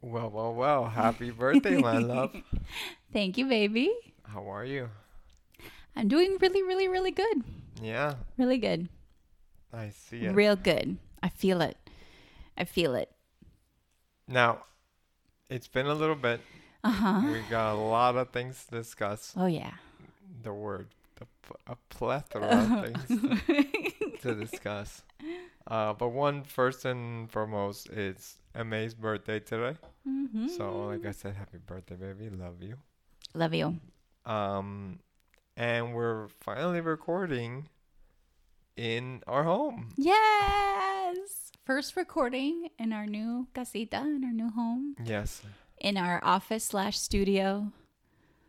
Well, 0.00 0.30
well, 0.30 0.54
well. 0.54 0.84
Happy 0.86 1.30
birthday, 1.30 1.76
my 1.78 1.98
love. 1.98 2.34
Thank 3.12 3.36
you, 3.38 3.46
baby. 3.46 3.92
How 4.24 4.46
are 4.50 4.64
you? 4.64 4.90
I'm 5.96 6.08
doing 6.08 6.36
really, 6.40 6.62
really, 6.62 6.88
really 6.88 7.10
good. 7.10 7.42
Yeah, 7.82 8.14
Really 8.36 8.58
good. 8.58 8.88
I 9.72 9.90
see 9.90 10.24
it. 10.24 10.34
Real 10.34 10.56
good. 10.56 10.96
I 11.22 11.28
feel 11.28 11.60
it. 11.60 11.76
I 12.56 12.64
feel 12.64 12.94
it. 12.94 13.10
now, 14.26 14.64
it's 15.48 15.68
been 15.68 15.86
a 15.86 15.94
little 15.94 16.14
bit. 16.16 16.40
Uh 16.84 16.90
huh. 16.90 17.22
We 17.32 17.40
got 17.50 17.74
a 17.74 17.78
lot 17.78 18.16
of 18.16 18.30
things 18.30 18.64
to 18.66 18.76
discuss. 18.76 19.32
Oh, 19.36 19.46
yeah. 19.46 19.72
The 20.42 20.52
word, 20.52 20.88
a 21.66 21.76
plethora 21.88 22.46
of 22.46 22.84
things 23.06 24.20
to 24.22 24.34
discuss. 24.34 25.02
Uh, 25.68 25.92
but 25.92 26.08
one, 26.08 26.42
first 26.44 26.84
and 26.86 27.30
foremost, 27.30 27.90
it's 27.90 28.36
Ma's 28.64 28.94
birthday 28.94 29.38
today. 29.38 29.76
hmm 30.04 30.48
So, 30.48 30.86
like 30.86 31.04
I 31.04 31.12
said, 31.12 31.34
happy 31.36 31.58
birthday, 31.58 31.94
baby. 31.96 32.30
Love 32.30 32.62
you. 32.62 32.76
Love 33.34 33.52
you. 33.54 33.76
Um, 34.24 34.98
and 35.56 35.94
we're 35.94 36.28
finally 36.40 36.80
recording 36.80 37.68
in 38.76 39.22
our 39.26 39.44
home. 39.44 39.90
Yes. 39.96 41.52
First 41.66 41.96
recording 41.96 42.70
in 42.78 42.92
our 42.94 43.06
new 43.06 43.46
casita, 43.52 43.98
in 43.98 44.24
our 44.24 44.32
new 44.32 44.48
home, 44.50 44.96
Yes. 45.04 45.42
in 45.78 45.98
our 45.98 46.18
office 46.24 46.64
slash 46.64 46.98
studio. 46.98 47.72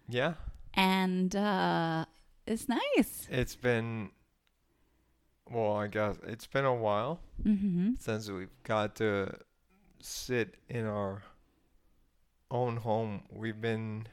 Yeah. 0.08 0.36
And 0.74 1.36
uh, 1.36 2.06
it's 2.48 2.70
nice. 2.70 3.28
It's 3.30 3.56
been, 3.56 4.12
well, 5.52 5.74
I 5.76 5.88
guess 5.88 6.18
it's 6.28 6.48
been 6.48 6.66
a 6.66 6.76
while 6.76 7.20
Mm-hmm. 7.46 7.92
since 8.00 8.30
we've 8.30 8.50
got 8.64 8.96
to 8.98 9.34
sit 10.02 10.56
in 10.70 10.86
our 10.86 11.24
own 12.52 12.78
home. 12.78 13.24
We've 13.32 13.60
been 13.60 14.08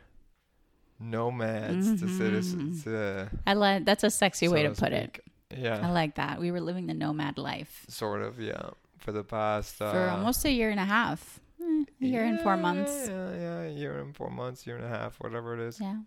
nomads 0.98 2.00
to 2.00 2.08
citizens. 2.08 2.84
To, 2.84 3.30
I 3.46 3.54
like 3.54 3.84
that's 3.84 4.04
a 4.04 4.10
sexy 4.10 4.48
way 4.48 4.64
so 4.64 4.72
to 4.74 4.80
put 4.80 4.92
it. 4.92 5.20
Yeah. 5.56 5.86
I 5.86 5.90
like 5.90 6.16
that. 6.16 6.40
We 6.40 6.50
were 6.50 6.60
living 6.60 6.86
the 6.86 6.94
nomad 6.94 7.38
life 7.38 7.84
sort 7.88 8.22
of, 8.22 8.40
yeah. 8.40 8.70
For 8.98 9.12
the 9.12 9.22
past. 9.24 9.80
Uh, 9.80 9.92
for 9.92 10.08
almost 10.08 10.44
a 10.44 10.50
year 10.50 10.70
and 10.70 10.80
a 10.80 10.84
half. 10.84 11.40
Eh, 11.60 11.84
a 12.02 12.06
year 12.06 12.24
and 12.24 12.40
four 12.40 12.56
months. 12.56 12.92
Yeah, 13.08 13.32
yeah, 13.34 13.62
a 13.62 13.70
year 13.72 13.98
and 14.00 14.14
four 14.16 14.30
months, 14.30 14.66
year 14.66 14.76
and 14.76 14.84
a 14.84 14.88
half, 14.88 15.16
whatever 15.20 15.54
it 15.54 15.60
is. 15.60 15.80
Yeah. 15.80 15.98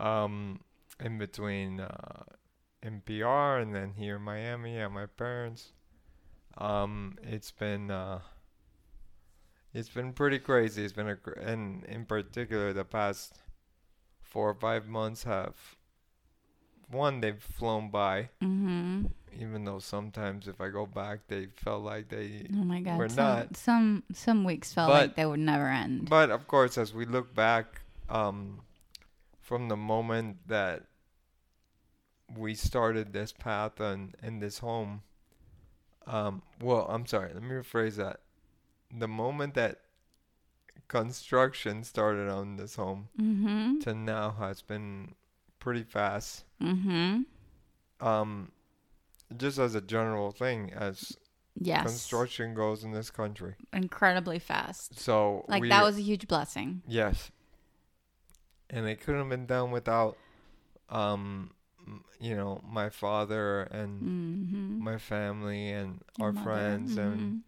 um 0.00 0.60
in 1.00 1.16
between 1.18 1.80
uh 1.80 2.22
NPR 2.84 3.60
and 3.62 3.74
then 3.74 3.94
here 3.96 4.16
in 4.16 4.22
Miami 4.22 4.78
at 4.78 4.90
my 4.92 5.06
parents. 5.06 5.72
Um 6.56 7.16
it's 7.22 7.50
been 7.50 7.90
uh 7.90 8.20
it's 9.74 9.88
been 9.88 10.12
pretty 10.12 10.38
crazy. 10.38 10.84
It's 10.84 10.92
been 10.92 11.08
a 11.08 11.14
gr- 11.16 11.32
and 11.38 11.84
in 11.84 12.04
particular 12.06 12.72
the 12.72 12.84
past 12.84 13.40
4 14.22 14.50
or 14.50 14.54
5 14.54 14.86
months 14.88 15.24
have 15.24 15.54
one 16.90 17.20
they've 17.20 17.42
flown 17.42 17.90
by 17.90 18.30
Mm-hmm. 18.42 19.06
even 19.38 19.64
though 19.64 19.78
sometimes 19.78 20.48
if 20.48 20.60
I 20.60 20.68
go 20.70 20.86
back 20.86 21.20
they 21.28 21.46
felt 21.56 21.82
like 21.84 22.08
they 22.08 22.46
Oh 22.52 22.64
my 22.64 22.80
god. 22.80 22.98
We're 22.98 23.08
some, 23.08 23.16
not. 23.16 23.56
Some 23.56 24.02
some 24.12 24.44
weeks 24.44 24.72
felt 24.72 24.88
But- 24.88 25.00
like 25.08 25.16
they 25.16 25.26
would 25.26 25.40
never 25.40 25.68
end. 25.68 26.08
But 26.08 26.30
of 26.30 26.46
course, 26.48 26.78
as 26.78 26.94
we 26.94 27.04
look 27.04 27.34
back, 27.34 27.82
um, 28.08 28.60
from 29.40 29.68
the 29.68 29.76
moment 29.76 30.48
that 30.48 30.84
we 32.36 32.54
started 32.54 33.12
this 33.12 33.32
path 33.32 33.80
and 33.80 34.14
in 34.22 34.38
this 34.40 34.58
home, 34.58 35.02
um, 36.06 36.42
well, 36.60 36.86
I'm 36.88 37.06
sorry, 37.06 37.30
let 37.32 37.42
me 37.42 37.50
rephrase 37.50 37.96
that. 37.96 38.20
The 38.96 39.08
moment 39.08 39.54
that 39.54 39.80
construction 40.88 41.84
started 41.84 42.28
on 42.28 42.56
this 42.56 42.76
home 42.76 43.08
Mm-hmm. 43.20 43.80
to 43.80 43.94
now 43.94 44.34
has 44.38 44.62
been 44.62 45.14
pretty 45.58 45.82
fast. 45.82 46.44
Mm-hmm. 46.62 47.22
Um, 48.06 48.52
just 49.36 49.58
as 49.58 49.74
a 49.74 49.80
general 49.80 50.30
thing, 50.30 50.72
as 50.72 51.16
Yes. 51.60 51.84
construction 51.84 52.54
goes 52.54 52.84
in 52.84 52.92
this 52.92 53.10
country. 53.10 53.56
Incredibly 53.72 54.38
fast. 54.38 54.98
So 55.00 55.44
Like 55.48 55.60
we 55.60 55.68
that 55.70 55.82
was 55.82 55.98
a 55.98 56.02
huge 56.02 56.28
blessing. 56.28 56.82
Yes. 56.86 57.30
And 58.70 58.86
it 58.86 59.00
couldn't 59.00 59.22
have 59.22 59.28
been 59.28 59.46
done 59.46 59.70
without, 59.72 60.16
um, 60.88 61.50
you 62.20 62.34
know, 62.36 62.60
my 62.64 62.88
father 62.90 63.62
and 63.70 64.02
Mm-hmm. 64.02 64.82
my 64.84 64.98
family 64.98 65.70
and 65.70 66.00
Your 66.18 66.26
our 66.28 66.32
mother. 66.32 66.44
friends 66.44 66.96
and 66.96 67.42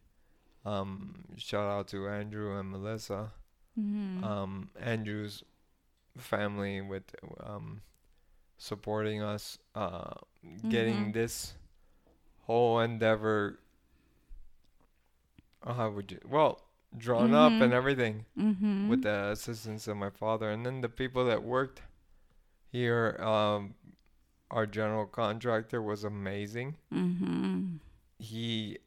um, 0.64 1.24
shout 1.36 1.68
out 1.68 1.88
to 1.88 2.08
Andrew 2.08 2.58
and 2.58 2.70
Melissa. 2.70 3.32
Mm-hmm. 3.78 4.24
Um, 4.24 4.70
Andrew's 4.78 5.42
family 6.18 6.80
with 6.80 7.04
um, 7.42 7.80
supporting 8.58 9.22
us, 9.22 9.58
uh, 9.74 10.12
getting 10.68 11.10
Mhm. 11.10 11.12
this 11.14 11.54
whole 12.46 12.80
endeavor. 12.80 13.58
uh, 15.62 15.74
How 15.74 15.90
would 15.90 16.10
you? 16.12 16.18
Well, 16.28 16.60
drawn 16.96 17.34
up 17.34 17.52
and 17.52 17.72
Mhm. 17.72 17.76
everything. 17.76 18.24
mm-hmm. 18.36 18.88
with 18.88 19.02
the 19.02 19.30
assistance 19.30 19.86
of 19.86 19.96
my 19.96 20.10
father 20.10 20.50
and 20.50 20.66
then 20.66 20.80
the 20.80 20.88
people 20.88 21.24
that 21.26 21.42
worked 21.42 21.82
here 22.72 23.16
um 23.20 23.74
our 24.50 24.66
general 24.66 25.06
contractor 25.06 25.81
was 25.83 26.05
amazing 26.05 26.77
Mm-hmm. 26.93 27.77
he 28.19 28.78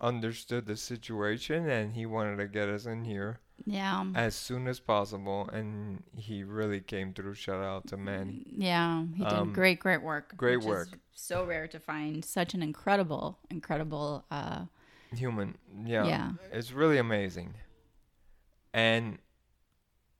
understood 0.00 0.66
the 0.66 0.76
situation 0.76 1.68
and 1.68 1.94
he 1.94 2.04
wanted 2.06 2.36
to 2.36 2.48
get 2.48 2.68
us 2.68 2.84
in 2.86 3.04
here 3.04 3.38
Yeah. 3.64 4.04
as 4.14 4.34
soon 4.34 4.66
as 4.66 4.80
possible 4.80 5.48
and 5.52 6.02
he 6.16 6.42
really 6.42 6.80
came 6.80 7.14
through 7.14 7.34
shout 7.34 7.62
out 7.62 7.86
to 7.88 7.96
man 7.96 8.44
Yeah, 8.50 9.04
he 9.14 9.22
did 9.24 9.32
Um, 9.32 9.52
great, 9.52 9.78
great 9.78 10.02
work. 10.02 10.36
great 10.36 10.56
which 10.56 10.64
is 10.64 10.68
work. 10.68 10.88
so 11.14 11.44
rare 11.46 11.68
to 11.68 11.78
find 11.78 12.24
such 12.24 12.54
an 12.54 12.62
incredible, 12.62 13.38
incredible. 13.50 14.24
Uh, 14.30 14.64
human 15.14 15.56
yeah, 15.86 16.04
Yeah. 16.06 16.30
it's 16.52 16.72
really 16.72 16.98
amazing 16.98 17.54
and 18.72 19.18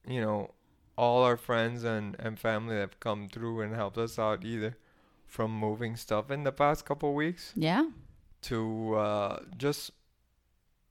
you 0.06 0.20
know 0.20 0.52
all 0.96 1.24
our 1.24 1.36
friends 1.36 1.82
and 1.82 2.14
and 2.20 2.38
family 2.38 2.76
have 2.76 3.00
come 3.00 3.28
through 3.28 3.60
and 3.62 3.74
helped 3.74 3.98
us 3.98 4.18
out 4.18 4.44
either 4.44 4.76
from 5.34 5.50
moving 5.50 5.96
stuff 5.96 6.30
in 6.30 6.44
the 6.44 6.52
past 6.52 6.84
couple 6.86 7.12
weeks 7.12 7.52
yeah. 7.56 7.84
to 8.40 8.94
uh, 8.94 9.40
just 9.56 9.90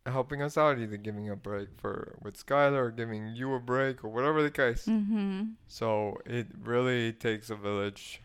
helping 0.06 0.42
us 0.42 0.58
out, 0.58 0.78
either 0.78 0.98
giving 0.98 1.30
a 1.30 1.36
break 1.36 1.70
for 1.78 2.18
with 2.22 2.36
Skylar 2.36 2.88
or 2.88 2.92
giving 2.92 3.28
you 3.38 3.54
a 3.54 3.60
break 3.62 4.04
or 4.04 4.10
whatever 4.10 4.44
the 4.44 4.52
case. 4.52 4.86
Mm-hmm. 4.86 5.44
So 5.68 6.18
it 6.26 6.48
really 6.62 7.14
takes 7.14 7.50
a 7.50 7.56
village, 7.56 8.22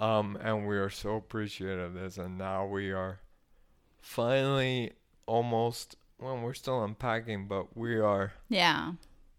um, 0.00 0.36
and 0.42 0.66
we 0.66 0.76
are 0.78 0.90
so 0.90 1.14
appreciative 1.14 1.78
of 1.78 1.94
this. 1.94 2.18
And 2.18 2.36
now 2.36 2.66
we 2.66 2.90
are 2.90 3.20
finally 4.00 4.94
almost. 5.26 5.94
Well, 6.18 6.38
we're 6.38 6.54
still 6.54 6.82
unpacking, 6.82 7.46
but 7.46 7.76
we 7.76 8.00
are 8.00 8.32
Yeah. 8.48 8.94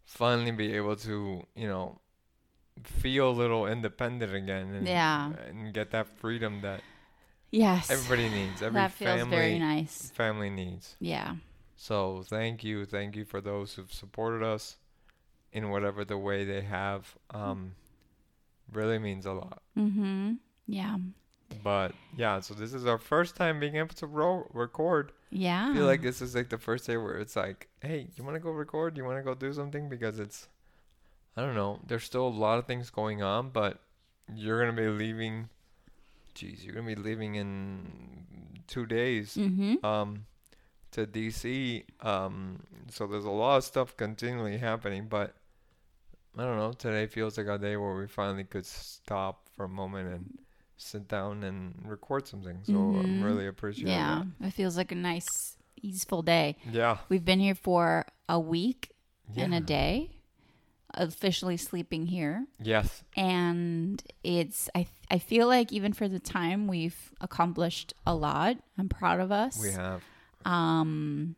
finally 0.05 0.51
be 0.51 0.73
able 0.73 0.95
to, 0.97 1.45
you 1.53 1.67
know, 1.67 1.99
feel 2.83 3.29
a 3.29 3.31
little 3.31 3.65
independent 3.67 4.33
again 4.33 4.73
and 4.73 4.87
Yeah. 4.87 5.31
and 5.47 5.73
get 5.73 5.91
that 5.91 6.07
freedom 6.19 6.61
that 6.61 6.81
Yes. 7.51 7.89
everybody 7.89 8.29
needs. 8.29 8.61
Every 8.61 8.73
that 8.79 8.91
feels 8.91 9.19
family 9.21 9.35
very 9.37 9.59
nice. 9.59 10.11
family 10.11 10.49
needs. 10.49 10.95
Yeah. 10.99 11.35
So 11.75 12.23
thank 12.27 12.63
you, 12.63 12.85
thank 12.85 13.15
you 13.15 13.25
for 13.25 13.41
those 13.41 13.75
who've 13.75 13.91
supported 13.93 14.43
us 14.45 14.77
in 15.51 15.69
whatever 15.69 16.03
the 16.03 16.17
way 16.17 16.43
they 16.43 16.61
have. 16.61 17.15
Um, 17.31 17.75
really 18.71 18.97
means 18.99 19.25
a 19.25 19.31
lot. 19.33 19.61
Mm-hmm. 19.77 20.33
Yeah. 20.67 20.97
But 21.63 21.93
yeah, 22.17 22.39
so 22.39 22.53
this 22.55 22.73
is 22.73 22.85
our 22.85 22.97
first 22.97 23.35
time 23.35 23.59
being 23.59 23.75
able 23.75 23.93
to 23.95 24.07
ro- 24.07 24.49
record. 24.53 25.11
Yeah. 25.29 25.69
I 25.69 25.73
feel 25.73 25.85
like 25.85 26.01
this 26.01 26.21
is 26.21 26.35
like 26.35 26.49
the 26.49 26.57
first 26.57 26.87
day 26.87 26.97
where 26.97 27.17
it's 27.17 27.35
like, 27.35 27.69
hey, 27.81 28.07
you 28.15 28.23
want 28.23 28.35
to 28.35 28.39
go 28.39 28.49
record? 28.51 28.97
You 28.97 29.05
want 29.05 29.17
to 29.19 29.23
go 29.23 29.35
do 29.35 29.53
something? 29.53 29.87
Because 29.87 30.17
it's, 30.19 30.47
I 31.37 31.41
don't 31.41 31.55
know. 31.55 31.79
There's 31.85 32.03
still 32.03 32.28
a 32.28 32.29
lot 32.29 32.59
of 32.59 32.66
things 32.66 32.90
going 32.90 33.22
on, 33.23 33.49
but 33.49 33.79
you're 34.34 34.59
gonna 34.59 34.76
be 34.79 34.87
leaving. 34.87 35.49
Jeez, 36.35 36.64
you're 36.64 36.73
gonna 36.73 36.87
be 36.87 36.96
leaving 36.96 37.35
in 37.35 38.61
two 38.67 38.85
days. 38.85 39.35
Mm-hmm. 39.35 39.85
um, 39.85 40.26
to 40.91 41.05
DC. 41.05 41.84
Um, 42.05 42.59
so 42.90 43.05
there's 43.05 43.26
a 43.26 43.29
lot 43.29 43.58
of 43.58 43.64
stuff 43.66 43.97
continually 43.97 44.58
happening, 44.58 45.08
but 45.09 45.35
I 46.37 46.43
don't 46.43 46.55
know. 46.58 46.72
Today 46.72 47.05
feels 47.08 47.38
like 47.38 47.47
a 47.47 47.58
day 47.58 47.76
where 47.76 47.96
we 47.96 48.08
finally 48.08 48.46
could 48.46 48.66
stop 48.66 49.49
for 49.58 49.66
a 49.66 49.70
moment 49.70 50.08
and 50.14 50.38
sit 50.78 51.09
down 51.09 51.43
and 51.43 51.73
record 51.85 52.28
something. 52.29 52.59
So 52.64 52.73
I'm 52.76 53.20
Mhm. 53.20 53.23
really 53.23 53.46
appreciative. 53.47 53.90
Yeah. 53.90 54.22
of 54.22 54.28
It 54.47 54.52
feels 54.52 54.78
like 54.78 54.93
a 54.93 54.96
nice, 54.96 55.58
easeful 55.81 56.22
day. 56.22 56.55
Yeah. 56.72 56.99
We've 57.09 57.26
been 57.26 57.40
here 57.41 57.55
for 57.55 58.05
a 58.29 58.40
week 58.40 58.91
and 59.35 59.53
a 59.53 59.59
day, 59.59 60.11
officially 60.95 61.57
sleeping 61.57 62.07
here. 62.07 62.45
Yes. 62.61 63.03
and 63.15 64.01
it's 64.23 64.69
I 64.75 64.87
I 65.11 65.19
feel 65.19 65.47
like 65.47 65.71
even 65.71 65.93
for 65.93 66.07
the 66.07 66.19
time 66.19 66.67
we've 66.67 67.11
accomplished 67.21 67.93
a 68.05 68.15
lot. 68.15 68.57
I'm 68.77 68.89
proud 68.89 69.19
of 69.19 69.31
us. 69.31 69.61
We 69.61 69.71
have. 69.71 70.01
Um 70.45 71.35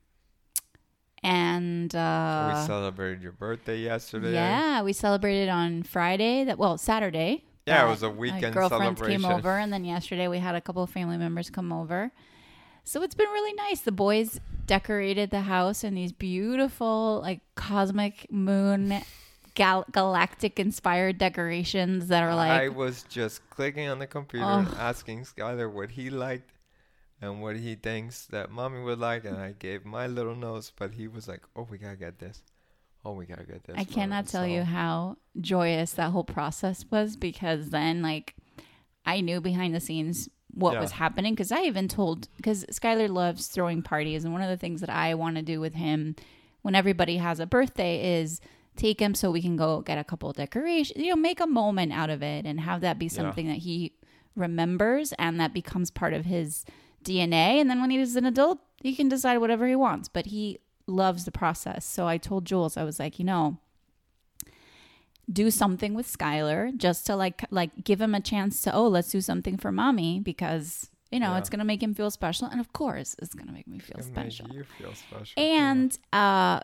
And 1.23 1.93
uh, 1.95 2.53
we 2.55 2.67
celebrated 2.67 3.21
your 3.23 3.31
birthday 3.33 3.79
yesterday. 3.79 4.33
yeah, 4.33 4.83
we 4.83 4.93
celebrated 4.93 5.49
on 5.49 5.83
Friday. 5.83 6.43
That 6.45 6.57
well, 6.57 6.77
Saturday. 6.77 7.43
Yeah, 7.65 7.85
it 7.85 7.89
was 7.89 8.03
a 8.03 8.09
weekend. 8.09 8.43
my 8.43 8.49
girlfriends 8.51 9.01
came 9.01 9.25
over, 9.25 9.57
and 9.57 9.73
then 9.73 9.83
yesterday 9.83 10.29
we 10.29 10.37
had 10.39 10.55
a 10.55 10.61
couple 10.61 10.83
of 10.83 10.89
family 10.89 11.17
members 11.17 11.49
come 11.49 11.73
over. 11.73 12.11
So 12.85 13.03
it's 13.03 13.15
been 13.15 13.27
really 13.27 13.51
nice. 13.53 13.81
The 13.81 13.91
boys 13.91 14.39
decorated 14.65 15.29
the 15.31 15.41
house 15.41 15.83
in 15.83 15.93
these 15.93 16.13
beautiful, 16.13 17.19
like 17.21 17.41
cosmic 17.55 18.31
moon, 18.31 19.01
gal- 19.57 19.85
galactic 19.91 20.59
inspired 20.59 21.17
decorations 21.17 22.07
that 22.07 22.21
are 22.23 22.35
like 22.35 22.51
I 22.65 22.69
was 22.69 23.03
just 23.09 23.35
clicking 23.49 23.87
on 23.89 23.99
the 23.99 24.07
computer 24.07 24.45
and 24.45 24.67
Oh. 24.69 24.77
asking 24.79 25.23
Skylar 25.23 25.67
what 25.71 25.89
he 25.91 26.09
liked 26.09 26.51
and 27.21 27.41
what 27.41 27.55
he 27.57 27.73
thinks 27.75 28.27
that 28.27 28.51
mommy 28.51 28.81
would 28.87 28.99
like, 28.99 29.25
and 29.25 29.37
I 29.37 29.53
gave 29.57 29.83
my 29.83 30.05
little 30.07 30.35
notes, 30.35 30.71
but 30.79 30.93
he 30.93 31.07
was 31.07 31.27
like, 31.27 31.43
"Oh, 31.55 31.65
we 31.69 31.77
gotta 31.79 31.97
get 31.97 32.19
this. 32.19 32.43
Oh, 33.03 33.13
we 33.13 33.25
gotta 33.25 33.43
get 33.53 33.63
this." 33.63 33.75
I 33.75 33.79
Mom." 33.83 33.93
cannot 33.97 34.27
tell 34.27 34.45
you 34.47 34.61
how 34.63 35.17
joyous 35.41 35.91
that 35.93 36.11
whole 36.11 36.23
process 36.23 36.85
was 36.91 37.15
because 37.17 37.71
then, 37.71 38.01
like, 38.03 38.35
I 39.05 39.21
knew 39.21 39.41
behind 39.41 39.73
the 39.73 39.79
scenes 39.79 40.29
what 40.53 40.73
Yeah. 40.73 40.81
was 40.81 40.91
happening 40.91 41.33
because 41.33 41.51
I 41.51 41.61
even 41.63 41.87
told 41.87 42.27
because 42.37 42.65
Skylar 42.71 43.09
loves 43.09 43.47
throwing 43.47 43.81
parties, 43.81 44.23
and 44.23 44.31
one 44.33 44.43
of 44.43 44.49
the 44.49 44.57
things 44.63 44.81
that 44.81 44.89
I 44.91 45.15
want 45.15 45.35
to 45.37 45.41
do 45.41 45.59
with 45.59 45.73
him 45.73 46.15
when 46.61 46.75
everybody 46.75 47.17
has 47.17 47.39
a 47.39 47.45
birthday 47.47 48.19
is 48.21 48.39
take 48.77 48.99
him 49.01 49.13
so 49.15 49.31
we 49.31 49.41
can 49.41 49.55
go 49.57 49.81
get 49.81 49.97
a 49.97 50.03
couple 50.03 50.29
of 50.29 50.35
decorations, 50.37 51.03
you 51.03 51.09
know, 51.09 51.15
make 51.15 51.39
a 51.39 51.47
moment 51.47 51.91
out 51.93 52.09
of 52.09 52.21
it 52.23 52.45
and 52.45 52.59
have 52.61 52.81
that 52.81 52.97
be 52.99 53.09
something 53.09 53.47
that 53.47 53.57
he 53.57 53.93
remembers 54.35 55.13
and 55.13 55.39
that 55.39 55.53
becomes 55.53 55.89
part 55.91 56.13
of 56.13 56.25
his 56.25 56.63
DNA. 57.03 57.59
And 57.59 57.69
then 57.69 57.81
when 57.81 57.89
he's 57.89 58.15
an 58.15 58.25
adult, 58.25 58.59
he 58.81 58.95
can 58.95 59.09
decide 59.09 59.37
whatever 59.39 59.67
he 59.67 59.75
wants, 59.75 60.07
but 60.07 60.27
he 60.27 60.59
loves 60.85 61.25
the 61.25 61.31
process. 61.31 61.83
So 61.85 62.07
I 62.07 62.17
told 62.17 62.45
Jules, 62.45 62.77
I 62.77 62.83
was 62.83 62.99
like, 62.99 63.19
you 63.19 63.25
know, 63.25 63.57
do 65.31 65.51
something 65.51 65.93
with 65.93 66.07
Skylar 66.07 66.75
just 66.77 67.05
to 67.07 67.15
like 67.15 67.43
like 67.51 67.83
give 67.83 67.99
him 67.99 68.15
a 68.15 68.21
chance 68.21 68.61
to 68.61 68.73
oh 68.73 68.87
let's 68.87 69.09
do 69.09 69.19
something 69.19 69.57
for 69.57 69.71
mommy 69.73 70.21
because 70.21 70.89
you 71.11 71.19
know 71.19 71.31
Yeah. 71.31 71.39
it's 71.39 71.49
gonna 71.49 71.65
make 71.65 71.83
him 71.83 71.93
feel 71.93 72.09
special 72.11 72.47
and 72.47 72.61
of 72.61 72.71
course 72.71 73.13
it's 73.19 73.33
gonna 73.33 73.51
make 73.51 73.67
me 73.67 73.79
feel 73.79 74.01
special 74.01 74.47
you 74.53 74.63
feel 74.77 74.93
special. 74.93 75.33
and 75.35 75.97
uh 76.13 76.61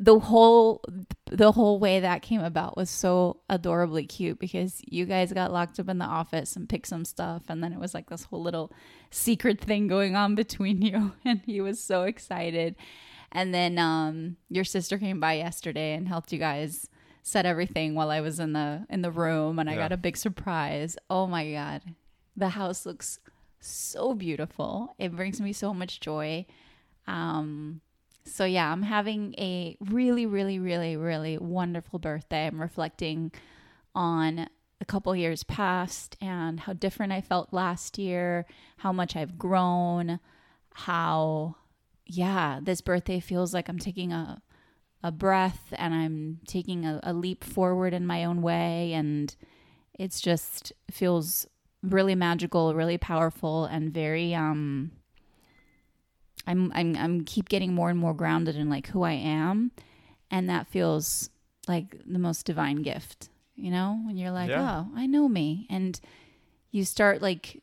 the 0.00 0.18
whole 0.18 0.82
the 1.30 1.52
whole 1.52 1.78
way 1.80 2.00
that 2.00 2.22
came 2.22 2.40
about 2.42 2.76
was 2.76 2.88
so 2.88 3.40
adorably 3.50 4.06
cute 4.06 4.38
because 4.38 4.80
you 4.86 5.04
guys 5.04 5.32
got 5.32 5.52
locked 5.52 5.80
up 5.80 5.88
in 5.88 5.98
the 5.98 6.04
office 6.04 6.54
and 6.56 6.68
picked 6.68 6.86
some 6.86 7.04
stuff 7.04 7.42
and 7.48 7.62
then 7.64 7.72
it 7.72 7.80
was 7.80 7.94
like 7.94 8.08
this 8.08 8.24
whole 8.24 8.42
little 8.42 8.72
secret 9.10 9.60
thing 9.60 9.88
going 9.88 10.14
on 10.14 10.34
between 10.42 10.80
you 10.82 11.12
and 11.24 11.40
he 11.44 11.60
was 11.60 11.82
so 11.82 12.04
excited 12.04 12.76
and 13.32 13.52
then 13.52 13.76
um 13.78 14.36
your 14.48 14.64
sister 14.64 14.98
came 14.98 15.18
by 15.18 15.32
yesterday 15.34 15.94
and 15.94 16.06
helped 16.06 16.32
you 16.32 16.38
guys 16.38 16.88
set 17.22 17.44
everything 17.44 17.94
while 17.94 18.10
I 18.10 18.20
was 18.20 18.38
in 18.40 18.52
the 18.52 18.86
in 18.88 19.02
the 19.02 19.10
room 19.10 19.58
and 19.58 19.68
I 19.68 19.72
Yeah. 19.74 19.80
got 19.80 19.92
a 19.92 19.96
big 19.98 20.16
surprise. 20.16 20.96
Oh 21.10 21.26
my 21.26 21.50
god. 21.50 21.82
The 22.36 22.50
house 22.50 22.86
looks 22.86 23.18
so 23.60 24.14
beautiful. 24.14 24.94
It 24.98 25.14
brings 25.14 25.40
me 25.40 25.52
so 25.52 25.74
much 25.74 25.98
joy. 26.00 26.46
Um 27.06 27.80
so 28.28 28.44
yeah, 28.44 28.70
I'm 28.70 28.82
having 28.82 29.34
a 29.38 29.76
really 29.80 30.26
really 30.26 30.58
really 30.58 30.96
really 30.96 31.38
wonderful 31.38 31.98
birthday. 31.98 32.46
I'm 32.46 32.60
reflecting 32.60 33.32
on 33.94 34.48
a 34.80 34.84
couple 34.84 35.14
years 35.16 35.42
past 35.42 36.16
and 36.20 36.60
how 36.60 36.72
different 36.72 37.12
I 37.12 37.20
felt 37.20 37.52
last 37.52 37.98
year, 37.98 38.46
how 38.78 38.92
much 38.92 39.16
I've 39.16 39.38
grown, 39.38 40.20
how 40.74 41.56
yeah, 42.06 42.60
this 42.62 42.80
birthday 42.80 43.20
feels 43.20 43.52
like 43.52 43.68
I'm 43.68 43.78
taking 43.78 44.12
a 44.12 44.42
a 45.02 45.12
breath 45.12 45.72
and 45.76 45.94
I'm 45.94 46.40
taking 46.46 46.84
a, 46.84 47.00
a 47.04 47.12
leap 47.12 47.44
forward 47.44 47.94
in 47.94 48.06
my 48.06 48.24
own 48.24 48.42
way 48.42 48.92
and 48.92 49.34
it's 49.94 50.20
just 50.20 50.72
feels 50.90 51.46
really 51.82 52.16
magical, 52.16 52.74
really 52.74 52.98
powerful 52.98 53.64
and 53.64 53.92
very 53.92 54.34
um 54.34 54.92
I'm 56.48 56.72
I'm 56.74 56.96
I'm 56.96 57.24
keep 57.24 57.48
getting 57.48 57.74
more 57.74 57.90
and 57.90 57.98
more 57.98 58.14
grounded 58.14 58.56
in 58.56 58.70
like 58.70 58.88
who 58.88 59.02
I 59.02 59.12
am 59.12 59.70
and 60.30 60.48
that 60.48 60.66
feels 60.66 61.30
like 61.68 61.96
the 62.06 62.18
most 62.18 62.46
divine 62.46 62.76
gift. 62.82 63.28
You 63.54 63.70
know, 63.70 64.00
when 64.06 64.16
you're 64.16 64.30
like, 64.30 64.48
Yeah. 64.50 64.84
"Oh, 64.86 64.92
I 64.96 65.06
know 65.06 65.28
me." 65.28 65.66
And 65.68 66.00
you 66.70 66.84
start 66.84 67.20
like 67.20 67.62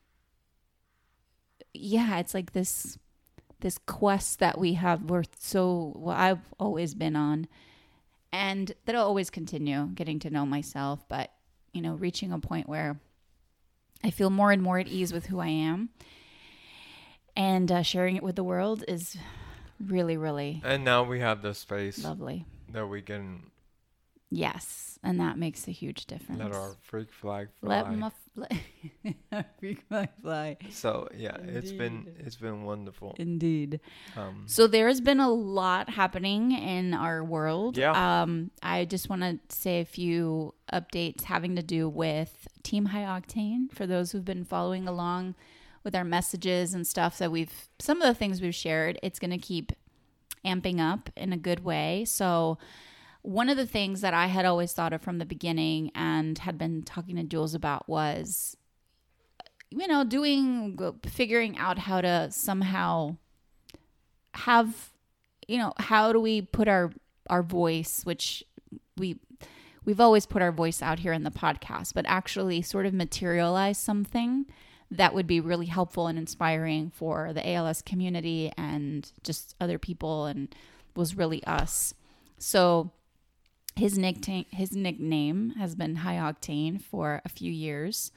yeah, 1.74 2.20
it's 2.20 2.34
like 2.34 2.54
this 2.54 2.98
this 3.62 3.78
quest 3.88 4.40
that 4.40 4.60
we 4.60 4.74
have 4.74 5.10
we're 5.10 5.24
so 5.40 5.94
well 5.96 6.16
I've 6.16 6.54
always 6.60 6.94
been 6.94 7.16
on 7.16 7.48
and 8.32 8.72
that'll 8.86 9.06
always 9.06 9.30
continue 9.30 9.88
getting 9.96 10.20
to 10.20 10.30
know 10.30 10.46
myself 10.46 11.08
but 11.08 11.32
you 11.74 11.82
know 11.82 11.94
reaching 11.94 12.32
a 12.32 12.38
point 12.40 12.68
where 12.70 13.00
I 14.04 14.12
feel 14.12 14.30
more 14.30 14.52
and 14.52 14.62
more 14.62 14.78
at 14.78 14.88
ease 14.88 15.14
with 15.14 15.28
who 15.28 15.40
I 15.40 15.48
am 15.48 15.90
and 17.36 17.72
uh, 17.72 17.82
sharing 17.82 18.16
it 18.16 18.24
with 18.24 18.36
the 18.36 18.44
world 18.44 18.84
is 18.88 19.18
really 19.80 20.18
really 20.18 20.62
And 20.64 20.84
now 20.84 21.04
we 21.04 21.20
have 21.20 21.42
the 21.42 21.54
space 21.54 22.04
lovely 22.04 22.46
that 22.72 22.88
we 22.88 23.02
can 23.02 23.52
yes 24.32 24.98
and 25.04 25.20
that 25.20 25.38
makes 25.38 25.68
a 25.68 25.72
huge 25.72 26.06
difference 26.08 26.42
let 26.42 26.52
our 26.52 26.76
freak 26.82 27.12
flag 27.14 27.50
fly. 27.60 27.82
let 27.82 27.94
my 27.94 28.12
fl- 28.34 29.42
freak 29.60 29.84
my 29.90 30.08
fly 30.22 30.58
so 30.72 31.08
yeah, 31.16 31.38
it's 31.44 31.72
been 31.72 32.08
it's 32.20 32.36
been 32.36 32.64
wonderful. 32.64 33.16
indeed 33.20 33.80
Um, 34.18 34.44
So 34.48 34.68
there 34.68 34.88
has 34.88 35.00
been 35.02 35.20
a 35.20 35.30
lot 35.30 35.90
happening 35.90 36.52
in 36.52 36.94
our 36.94 37.24
world. 37.24 37.78
Yeah. 37.78 37.92
Um, 38.24 38.52
I 38.64 38.86
just 38.86 39.10
want 39.10 39.22
to 39.22 39.40
say 39.56 39.80
a 39.82 39.86
few 39.86 40.54
updates 40.74 41.24
having 41.24 41.56
to 41.56 41.64
do 41.64 41.88
with 41.88 42.48
Team 42.64 42.86
High 42.86 43.04
Octane. 43.06 43.72
For 43.72 43.86
those 43.88 44.12
who've 44.12 44.26
been 44.26 44.44
following 44.46 44.88
along 44.88 45.36
with 45.86 45.96
our 45.96 46.04
messages 46.04 46.74
and 46.74 46.86
stuff 46.86 47.18
that 47.20 47.32
we've, 47.32 47.70
some 47.80 48.02
of 48.02 48.08
the 48.08 48.14
things 48.14 48.42
we've 48.42 48.54
shared, 48.54 49.00
it's 49.02 49.20
going 49.20 49.32
to 49.32 49.38
keep 49.38 49.72
amping 50.46 50.80
up 50.80 51.10
in 51.16 51.32
a 51.32 51.38
good 51.38 51.64
way. 51.64 52.04
So 52.06 52.58
one 53.22 53.48
of 53.48 53.56
the 53.56 53.66
things 53.66 54.02
that 54.02 54.14
I 54.14 54.28
had 54.28 54.46
always 54.46 54.74
thought 54.74 54.92
of 54.92 55.02
from 55.02 55.20
the 55.20 55.26
beginning 55.26 55.92
and 55.96 56.38
had 56.40 56.58
been 56.58 56.84
talking 56.84 57.16
to 57.16 57.24
Jules 57.24 57.56
about 57.56 57.88
was, 57.88 58.58
you 59.70 59.88
know, 59.88 60.04
doing, 60.04 60.78
figuring 61.06 61.58
out 61.58 61.78
how 61.78 62.02
to 62.02 62.28
somehow 62.32 63.16
have 64.36 64.92
you 65.48 65.58
know 65.58 65.74
how 65.78 66.12
do 66.12 66.20
we 66.20 66.42
put 66.42 66.68
our 66.68 66.92
our 67.30 67.42
voice 67.42 68.02
which 68.04 68.44
we 68.98 69.18
we've 69.86 70.00
always 70.00 70.26
put 70.26 70.42
our 70.42 70.52
voice 70.52 70.82
out 70.82 71.00
here 71.00 71.14
in 71.14 71.24
the 71.24 71.32
podcast 71.32 71.94
but 71.94 72.06
actually 72.08 72.62
sort 72.62 72.86
of 72.86 72.94
materialize 72.94 73.78
something 73.78 74.46
that 74.98 75.14
would 75.14 75.28
be 75.28 75.40
really 75.40 75.66
helpful 75.66 76.08
and 76.08 76.18
inspiring 76.18 76.90
for 76.90 77.34
the 77.34 77.48
ALS 77.50 77.82
community 77.82 78.52
and 78.58 79.12
just 79.24 79.56
other 79.60 79.78
people 79.80 80.26
and 80.26 80.54
was 80.96 81.16
really 81.16 81.44
us 81.46 81.94
so 82.38 82.92
his 83.76 83.98
nickname 83.98 84.46
his 84.52 84.72
nickname 84.72 85.52
has 85.58 85.76
been 85.76 85.98
high 85.98 86.16
octane 86.16 86.82
for 86.82 87.22
a 87.26 87.30
few 87.30 87.52
years 87.52 88.12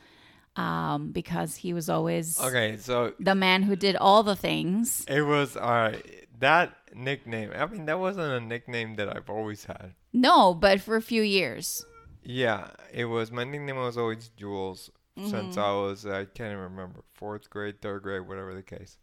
um, 0.57 1.13
because 1.13 1.57
he 1.57 1.73
was 1.73 1.89
always 1.89 2.41
okay, 2.41 2.77
so 2.79 3.13
the 3.21 3.35
man 3.35 3.63
who 3.63 3.77
did 3.77 3.95
all 3.97 4.23
the 4.23 4.37
things 4.37 5.05
it 5.09 5.23
was 5.23 5.57
all 5.57 5.71
right. 5.71 6.05
That 6.41 6.77
nickname. 6.95 7.51
I 7.55 7.67
mean, 7.67 7.87
that 7.87 7.99
wasn't 7.99 8.33
a 8.33 8.41
nickname 8.41 8.97
that 8.97 9.15
I've 9.15 9.29
always 9.29 9.65
had. 9.65 9.95
No, 10.13 10.55
but 10.55 10.81
for 10.81 10.97
a 10.97 11.03
few 11.03 11.23
years. 11.23 11.85
Yeah, 12.23 12.69
it 12.93 13.07
was. 13.07 13.33
My 13.33 13.45
nickname 13.45 13.77
was 13.77 13.97
always 13.97 14.29
Jules 14.37 14.91
since 15.25 15.57
Mm-hmm. 15.57 15.61
I 15.61 15.73
was. 15.73 16.07
I 16.07 16.25
can't 16.25 16.53
even 16.53 16.59
remember 16.65 17.01
fourth 17.15 17.51
grade, 17.51 17.81
third 17.83 18.03
grade, 18.03 18.27
whatever 18.29 18.55
the 18.55 18.63
case. 18.63 18.99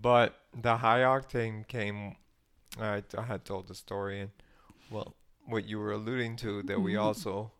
But 0.00 0.34
the 0.60 0.78
high 0.78 1.00
octane 1.00 1.66
came. 1.66 2.16
I, 2.80 3.02
I 3.16 3.22
had 3.22 3.44
told 3.44 3.68
the 3.68 3.74
story, 3.74 4.20
and 4.20 4.30
well, 4.90 5.14
what 5.46 5.64
you 5.66 5.78
were 5.78 5.92
alluding 5.92 6.36
to 6.36 6.62
that 6.64 6.80
we 6.80 6.94
Mhm. 6.94 7.00
also. 7.02 7.52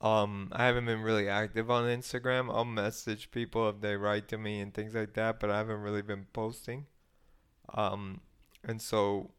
Um, 0.00 0.48
I 0.52 0.66
haven't 0.66 0.84
been 0.84 1.00
really 1.00 1.28
active 1.28 1.70
on 1.70 1.84
Instagram. 1.84 2.50
I'll 2.54 2.66
message 2.66 3.30
people 3.30 3.68
if 3.70 3.80
they 3.80 3.96
write 3.96 4.28
to 4.28 4.36
me 4.38 4.60
and 4.60 4.74
things 4.74 4.94
like 4.94 5.14
that, 5.14 5.40
but 5.40 5.50
I 5.50 5.56
haven't 5.56 5.80
really 5.80 6.02
been 6.02 6.26
posting. 6.34 6.86
Um, 7.72 8.20
and 8.62 8.82
so 8.82 9.30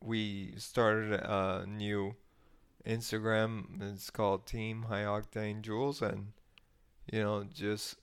we 0.00 0.54
started 0.56 1.12
a 1.12 1.64
new 1.66 2.16
Instagram. 2.84 3.80
It's 3.80 4.10
called 4.10 4.44
Team 4.46 4.84
High 4.84 5.04
Octane 5.04 5.62
Jules, 5.62 6.02
and 6.02 6.32
you 7.10 7.20
know, 7.22 7.44
just 7.54 7.96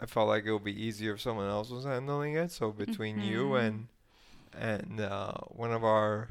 I 0.00 0.06
felt 0.06 0.28
like 0.28 0.44
it 0.46 0.52
would 0.52 0.64
be 0.64 0.82
easier 0.84 1.14
if 1.14 1.20
someone 1.20 1.48
else 1.48 1.70
was 1.70 1.84
handling 1.84 2.34
it. 2.34 2.50
So 2.50 2.72
between 2.72 3.20
you 3.20 3.50
Mhm. 3.50 3.66
and 3.66 3.88
and 4.52 5.00
uh, 5.00 5.32
one 5.48 5.70
of 5.72 5.84
our 5.84 6.28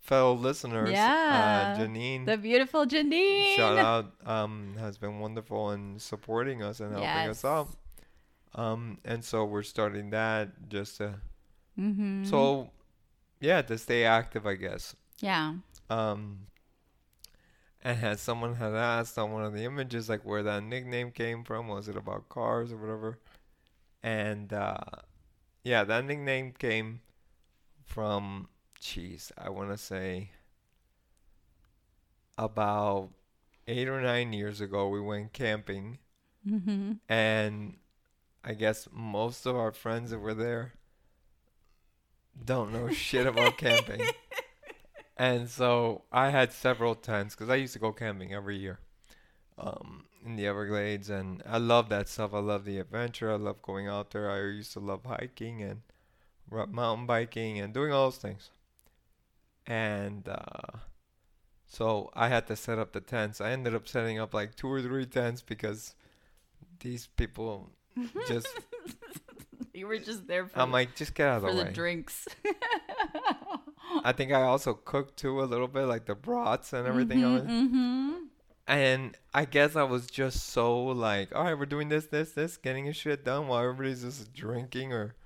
fellow 0.00 0.34
listeners, 0.34 0.90
Yeah. 0.90 1.74
uh, 1.76 1.78
Janine, 1.80 2.24
The 2.26 2.36
beautiful 2.38 2.86
Janine. 2.86 3.56
shout 3.56 3.76
out, 3.76 4.12
um, 4.24 4.76
has 4.78 4.96
been 4.98 5.18
wonderful 5.18 5.72
in 5.72 5.98
supporting 5.98 6.62
us 6.62 6.78
and 6.80 6.92
helping 6.92 7.28
us 7.28 7.44
out. 7.44 7.68
Um, 8.54 8.98
and 9.04 9.24
so 9.24 9.44
we're 9.44 9.62
starting 9.62 10.10
that 10.10 10.68
just 10.68 10.98
to 10.98 11.20
Mm-hmm. 11.78 12.24
so 12.24 12.70
yeah, 13.40 13.62
to 13.62 13.78
stay 13.78 14.04
active, 14.04 14.46
I 14.46 14.54
guess. 14.54 14.94
Yeah. 15.20 15.54
Um, 15.88 16.46
and 17.82 17.98
had 17.98 18.18
someone 18.18 18.56
had 18.56 18.74
asked 18.74 19.18
on 19.18 19.32
one 19.32 19.44
of 19.44 19.52
the 19.54 19.64
images 19.64 20.08
like 20.08 20.24
where 20.24 20.42
that 20.42 20.62
nickname 20.62 21.10
came 21.10 21.44
from, 21.44 21.68
was 21.68 21.88
it 21.88 21.96
about 21.96 22.28
cars 22.28 22.72
or 22.72 22.76
whatever? 22.76 23.18
And 24.02 24.52
uh, 24.52 24.76
yeah, 25.64 25.84
that 25.84 26.04
nickname 26.04 26.52
came 26.58 27.00
from, 27.84 28.48
jeez, 28.80 29.30
I 29.38 29.50
want 29.50 29.70
to 29.70 29.78
say 29.78 30.30
about 32.38 33.10
eight 33.66 33.88
or 33.88 34.00
nine 34.00 34.32
years 34.32 34.60
ago. 34.60 34.88
We 34.88 35.00
went 35.00 35.32
camping, 35.32 35.98
Mm-hmm. 36.48 36.92
and 37.06 37.76
I 38.42 38.54
guess 38.54 38.88
most 38.90 39.44
of 39.44 39.54
our 39.56 39.72
friends 39.72 40.10
that 40.10 40.20
were 40.20 40.32
there 40.32 40.72
don't 42.42 42.72
know 42.72 42.88
shit 42.90 43.26
about 43.26 43.58
camping. 43.58 44.00
And 45.20 45.50
so 45.50 46.04
I 46.10 46.30
had 46.30 46.50
several 46.50 46.94
tents 46.94 47.34
because 47.34 47.50
I 47.50 47.56
used 47.56 47.74
to 47.74 47.78
go 47.78 47.92
camping 47.92 48.32
every 48.32 48.56
year 48.56 48.78
um, 49.58 50.06
in 50.24 50.36
the 50.36 50.46
Everglades, 50.46 51.10
and 51.10 51.42
I 51.46 51.58
love 51.58 51.90
that 51.90 52.08
stuff. 52.08 52.32
I 52.32 52.38
love 52.38 52.64
the 52.64 52.78
adventure. 52.78 53.30
I 53.30 53.34
love 53.34 53.60
going 53.60 53.86
out 53.86 54.12
there. 54.12 54.30
I 54.30 54.38
used 54.38 54.72
to 54.72 54.80
love 54.80 55.04
hiking 55.04 55.62
and 55.62 55.82
mountain 56.50 57.04
biking 57.04 57.60
and 57.60 57.74
doing 57.74 57.92
all 57.92 58.06
those 58.06 58.16
things. 58.16 58.48
And 59.66 60.26
uh, 60.26 60.78
so 61.66 62.10
I 62.14 62.28
had 62.28 62.46
to 62.46 62.56
set 62.56 62.78
up 62.78 62.92
the 62.92 63.02
tents. 63.02 63.42
I 63.42 63.50
ended 63.50 63.74
up 63.74 63.86
setting 63.86 64.18
up 64.18 64.32
like 64.32 64.54
two 64.54 64.72
or 64.72 64.80
three 64.80 65.04
tents 65.04 65.42
because 65.42 65.96
these 66.78 67.08
people 67.08 67.68
just. 68.26 68.48
You 69.80 69.86
were 69.88 69.98
just 69.98 70.28
there 70.28 70.46
for, 70.46 70.60
I'm 70.60 70.70
like, 70.70 70.94
just 70.94 71.14
get 71.14 71.28
out 71.28 71.36
of 71.38 71.42
for 71.42 71.52
the 71.52 71.58
the 71.58 71.64
way. 71.64 71.72
drinks. 71.72 72.28
I 74.04 74.12
think 74.12 74.30
I 74.32 74.42
also 74.42 74.74
cooked 74.74 75.18
too 75.18 75.40
a 75.40 75.44
little 75.44 75.66
bit, 75.66 75.86
like 75.86 76.06
the 76.06 76.14
brats 76.14 76.72
and 76.72 76.86
everything. 76.86 77.24
of 77.24 77.36
it. 77.36 77.46
Mm-hmm. 77.46 78.12
And 78.68 79.16
I 79.34 79.46
guess 79.46 79.74
I 79.74 79.82
was 79.82 80.06
just 80.06 80.50
so 80.50 80.80
like, 80.84 81.34
all 81.34 81.44
right, 81.44 81.58
we're 81.58 81.66
doing 81.66 81.88
this, 81.88 82.06
this, 82.06 82.32
this, 82.32 82.56
getting 82.56 82.84
his 82.84 82.94
shit 82.94 83.24
done 83.24 83.48
while 83.48 83.60
everybody's 83.60 84.02
just 84.02 84.32
drinking 84.32 84.92
or 84.92 85.16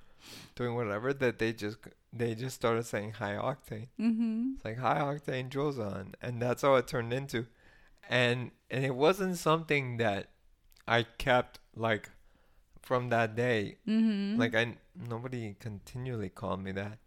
doing 0.54 0.74
whatever. 0.74 1.12
That 1.12 1.38
they 1.38 1.52
just 1.52 1.76
they 2.10 2.34
just 2.34 2.56
started 2.56 2.86
saying 2.86 3.12
high 3.12 3.34
octane. 3.34 3.88
Mm-hmm. 4.00 4.52
It's 4.54 4.64
like 4.64 4.78
high 4.78 5.00
octane 5.00 5.50
Jules 5.50 5.78
on, 5.78 6.14
and 6.22 6.40
that's 6.40 6.62
how 6.62 6.76
it 6.76 6.86
turned 6.86 7.12
into. 7.12 7.46
And 8.08 8.52
and 8.70 8.84
it 8.84 8.94
wasn't 8.94 9.36
something 9.36 9.98
that 9.98 10.30
I 10.88 11.02
kept 11.02 11.58
like 11.76 12.10
from 12.84 13.08
that 13.10 13.34
day. 13.36 13.76
Mm-hmm. 13.88 14.38
Like 14.38 14.54
I 14.54 14.76
nobody 15.08 15.56
continually 15.58 16.28
called 16.28 16.62
me 16.62 16.72
that, 16.72 16.98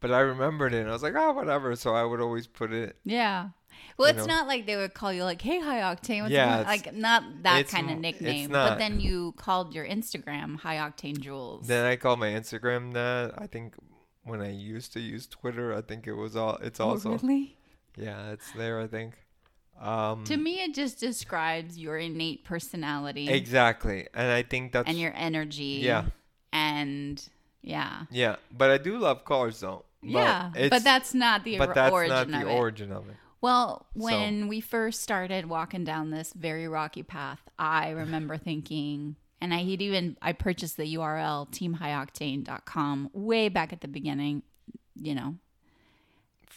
but 0.00 0.10
I 0.12 0.20
remembered 0.20 0.74
it. 0.74 0.80
and 0.80 0.88
I 0.88 0.92
was 0.92 1.02
like, 1.02 1.14
oh, 1.16 1.32
whatever. 1.32 1.74
So 1.76 1.94
I 1.94 2.04
would 2.04 2.20
always 2.20 2.46
put 2.46 2.72
it. 2.72 2.96
Yeah. 3.04 3.50
Well, 3.96 4.08
it's 4.08 4.18
know? 4.26 4.26
not 4.26 4.46
like 4.48 4.66
they 4.66 4.76
would 4.76 4.94
call 4.94 5.12
you 5.12 5.24
like, 5.24 5.40
"Hey, 5.40 5.60
high 5.60 5.80
octane." 5.80 6.22
What's 6.22 6.32
Yeah, 6.32 6.64
like 6.66 6.92
not 6.94 7.22
that 7.44 7.68
kind 7.68 7.90
of 7.90 7.98
nickname. 7.98 8.50
not. 8.50 8.70
But 8.70 8.78
then 8.78 9.00
you 9.00 9.32
called 9.36 9.74
your 9.74 9.86
Instagram 9.86 10.58
high 10.58 10.76
octane 10.76 11.20
Jules. 11.20 11.66
Then 11.68 11.86
I 11.86 11.96
called 11.96 12.18
my 12.18 12.28
Instagram 12.28 12.92
that. 12.94 13.34
I 13.38 13.46
think 13.46 13.76
when 14.24 14.40
I 14.42 14.50
used 14.50 14.92
to 14.94 15.00
use 15.00 15.26
Twitter, 15.26 15.72
I 15.74 15.82
think 15.82 16.06
it 16.06 16.14
was 16.14 16.34
all. 16.36 16.56
It's 16.56 16.80
Oh, 16.80 16.90
also 16.90 17.10
really? 17.18 17.56
yeah, 17.96 18.32
it's 18.32 18.50
there. 18.52 18.80
I 18.80 18.86
think. 18.88 19.14
Um, 19.80 20.24
To 20.24 20.36
me, 20.36 20.62
it 20.62 20.74
just 20.74 21.00
describes 21.00 21.78
your 21.78 21.96
innate 21.96 22.44
personality 22.44 23.30
exactly, 23.30 24.06
and 24.12 24.30
I 24.30 24.42
think 24.42 24.72
that's 24.72 24.88
and 24.88 24.98
your 24.98 25.12
energy. 25.16 25.80
yeah, 25.82 26.04
And 26.52 27.22
yeah. 27.62 28.02
yeah. 28.10 28.36
But 28.52 28.70
I 28.70 28.78
do 28.78 28.98
love 28.98 29.24
cars 29.24 29.60
though. 29.60 29.84
But 30.02 30.10
yeah. 30.10 30.50
But 30.68 30.84
that's 30.84 31.14
not 31.14 31.44
the 31.44 31.58
but 31.58 31.74
that's 31.74 31.92
origin 31.92 32.30
not 32.30 32.42
of 32.42 32.48
the 32.48 32.54
it. 32.54 32.58
origin 32.58 32.92
of 32.92 33.08
it. 33.08 33.16
Well, 33.42 33.86
when 33.94 34.48
we 34.48 34.60
first 34.60 35.00
started 35.02 35.46
walking 35.46 35.82
down 35.84 36.10
this 36.10 36.34
very 36.34 36.68
rocky 36.68 37.02
path, 37.02 37.40
I 37.58 37.90
remember 37.90 38.36
thinking, 38.50 39.16
and 39.40 39.54
I 39.54 39.58
had 39.64 39.80
even 39.80 40.16
I 40.20 40.32
purchased 40.32 40.76
the 40.76 40.94
URL 40.94 41.48
teamhighoctane.com 41.50 43.10
way 43.12 43.48
back 43.48 43.72
at 43.72 43.80
the 43.80 43.88
beginning, 43.88 44.42
you 44.94 45.14
know, 45.14 45.36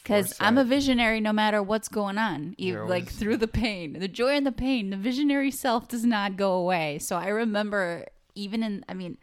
because 0.03 0.35
I'm 0.39 0.57
a 0.57 0.65
visionary 0.65 1.21
no 1.21 1.33
matter 1.33 1.63
what's 1.63 1.87
going 1.87 2.17
on, 2.17 2.55
e- 2.57 2.67
You're 2.67 2.87
like 2.87 3.09
through 3.09 3.37
the 3.37 3.47
pain, 3.47 3.93
the 3.93 4.07
joy 4.07 4.35
and 4.35 4.45
the 4.45 4.51
pain. 4.51 4.89
The 4.89 4.97
visionary 4.97 5.51
self 5.51 5.87
does 5.87 6.05
not 6.05 6.35
go 6.35 6.53
away. 6.53 6.99
So 6.99 7.15
I 7.15 7.27
remember 7.27 8.05
even 8.35 8.63
in, 8.63 8.83
I 8.89 8.93
mean, 8.93 9.17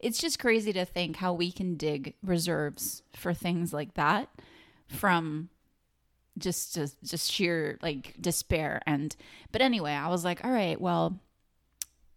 it's 0.00 0.18
just 0.18 0.38
crazy 0.38 0.72
to 0.72 0.84
think 0.84 1.16
how 1.16 1.32
we 1.32 1.50
can 1.50 1.76
dig 1.76 2.14
reserves 2.22 3.02
for 3.14 3.32
things 3.32 3.72
like 3.72 3.94
that 3.94 4.28
from 4.86 5.48
just 6.36 6.74
just, 6.74 7.02
just 7.02 7.30
sheer 7.30 7.78
like 7.80 8.14
despair 8.20 8.82
and 8.86 9.14
but 9.52 9.62
anyway 9.62 9.92
i 9.92 10.08
was 10.08 10.24
like 10.24 10.44
all 10.44 10.50
right 10.50 10.80
well 10.80 11.20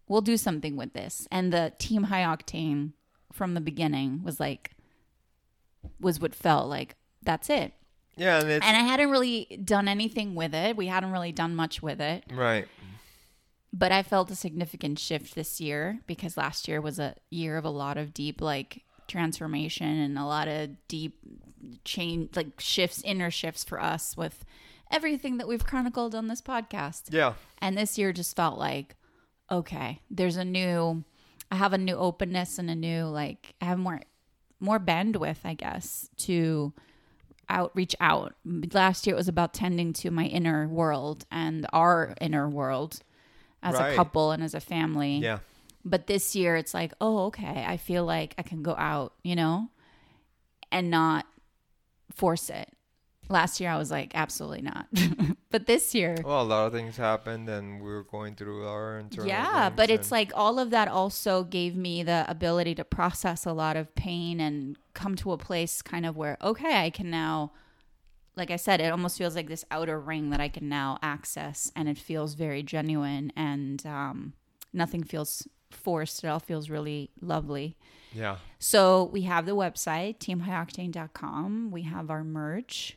we'll 0.08 0.20
do 0.20 0.36
something 0.36 0.76
with 0.76 0.92
this 0.92 1.28
and 1.30 1.52
the 1.52 1.72
team 1.78 2.04
high 2.04 2.22
octane 2.22 2.92
from 3.32 3.54
the 3.54 3.60
beginning 3.60 4.22
was 4.24 4.40
like 4.40 4.72
was 6.00 6.18
what 6.20 6.34
felt 6.34 6.68
like 6.68 6.96
that's 7.22 7.48
it 7.48 7.72
Yeah, 8.18 8.40
and 8.40 8.50
it's 8.50 8.66
and 8.66 8.76
i 8.76 8.80
hadn't 8.80 9.10
really 9.10 9.60
done 9.64 9.88
anything 9.88 10.34
with 10.34 10.54
it 10.54 10.76
we 10.76 10.86
hadn't 10.86 11.12
really 11.12 11.32
done 11.32 11.54
much 11.54 11.82
with 11.82 12.00
it 12.00 12.24
right. 12.32 12.66
but 13.72 13.92
I 13.92 14.02
felt 14.02 14.30
a 14.30 14.34
significant 14.36 14.98
shift 14.98 15.34
this 15.34 15.60
year 15.60 16.00
because 16.06 16.36
last 16.36 16.68
year 16.68 16.80
was 16.80 16.98
a 16.98 17.14
year 17.30 17.56
of 17.56 17.64
a 17.64 17.70
lot 17.70 17.96
of 17.96 18.12
deep 18.14 18.40
like 18.40 18.82
transformation 19.06 19.88
and 19.88 20.18
a 20.18 20.24
lot 20.24 20.48
of 20.48 20.70
deep 20.88 21.18
change 21.84 22.36
like 22.36 22.60
shifts 22.60 23.02
inner 23.04 23.30
shifts 23.30 23.64
for 23.64 23.80
us 23.80 24.16
with 24.16 24.44
everything 24.90 25.38
that 25.38 25.48
we've 25.48 25.66
chronicled 25.66 26.14
on 26.14 26.28
this 26.28 26.42
podcast. 26.42 27.04
Yeah, 27.10 27.34
And 27.58 27.76
this 27.76 27.98
year 27.98 28.12
just 28.12 28.36
felt 28.36 28.58
like 28.58 28.96
okay, 29.50 30.00
there's 30.10 30.36
a 30.36 30.44
new 30.44 31.04
I 31.50 31.56
have 31.56 31.72
a 31.72 31.78
new 31.78 31.96
openness 31.96 32.58
and 32.58 32.70
a 32.70 32.74
new 32.74 33.04
like 33.04 33.54
I 33.60 33.66
have 33.66 33.78
more 33.78 34.00
more 34.60 34.78
bandwidth, 34.78 35.38
I 35.44 35.54
guess, 35.54 36.10
to 36.18 36.72
outreach 37.48 37.94
out. 38.00 38.34
Last 38.44 39.06
year 39.06 39.14
it 39.14 39.18
was 39.18 39.28
about 39.28 39.54
tending 39.54 39.92
to 39.94 40.10
my 40.10 40.24
inner 40.24 40.68
world 40.68 41.24
and 41.30 41.66
our 41.72 42.14
inner 42.20 42.48
world 42.48 43.00
as 43.62 43.74
Right. 43.74 43.92
a 43.92 43.96
couple 43.96 44.30
and 44.30 44.42
as 44.42 44.54
a 44.54 44.60
family. 44.60 45.18
yeah, 45.18 45.38
But 45.84 46.06
this 46.06 46.36
year 46.36 46.56
it's 46.56 46.74
like, 46.74 46.92
oh, 47.00 47.26
okay, 47.26 47.64
I 47.66 47.76
feel 47.76 48.04
like 48.04 48.34
I 48.38 48.42
can 48.42 48.62
go 48.62 48.74
out, 48.76 49.14
you 49.22 49.34
know, 49.36 49.68
and 50.70 50.90
not 50.90 51.26
force 52.14 52.50
it. 52.50 52.72
Last 53.30 53.60
year 53.60 53.70
I 53.70 53.76
was 53.76 53.90
like, 53.90 54.12
absolutely 54.14 54.62
not. 54.62 54.86
but 55.50 55.66
this 55.66 55.94
year, 55.94 56.16
Well, 56.24 56.40
a 56.40 56.44
lot 56.44 56.66
of 56.66 56.72
things 56.72 56.96
happened, 56.96 57.48
and 57.48 57.80
we 57.82 57.88
were 57.90 58.04
going 58.04 58.34
through 58.34 58.66
our 58.66 58.98
internal. 58.98 59.28
yeah, 59.28 59.68
but 59.68 59.90
it's 59.90 60.10
like 60.10 60.32
all 60.34 60.58
of 60.58 60.70
that 60.70 60.88
also 60.88 61.44
gave 61.44 61.76
me 61.76 62.02
the 62.02 62.24
ability 62.28 62.74
to 62.76 62.84
process 62.84 63.44
a 63.44 63.52
lot 63.52 63.76
of 63.76 63.94
pain 63.94 64.40
and 64.40 64.76
come 64.94 65.14
to 65.16 65.32
a 65.32 65.38
place 65.38 65.82
kind 65.82 66.06
of 66.06 66.16
where, 66.16 66.38
okay, 66.42 66.84
I 66.84 66.90
can 66.90 67.10
now, 67.10 67.52
like 68.34 68.50
I 68.50 68.56
said, 68.56 68.80
it 68.80 68.90
almost 68.90 69.18
feels 69.18 69.36
like 69.36 69.48
this 69.48 69.64
outer 69.70 70.00
ring 70.00 70.30
that 70.30 70.40
I 70.40 70.48
can 70.48 70.68
now 70.68 70.98
access, 71.02 71.70
and 71.76 71.88
it 71.88 71.98
feels 71.98 72.34
very 72.34 72.62
genuine, 72.62 73.30
and 73.36 73.84
um, 73.86 74.32
nothing 74.72 75.02
feels 75.04 75.46
forced. 75.70 76.24
It 76.24 76.28
all 76.28 76.40
feels 76.40 76.70
really 76.70 77.10
lovely. 77.20 77.76
yeah, 78.14 78.36
So 78.58 79.04
we 79.12 79.22
have 79.22 79.44
the 79.44 79.54
website, 79.54 80.18
teamhighoctane.com. 80.18 81.70
We 81.70 81.82
have 81.82 82.10
our 82.10 82.24
merch. 82.24 82.96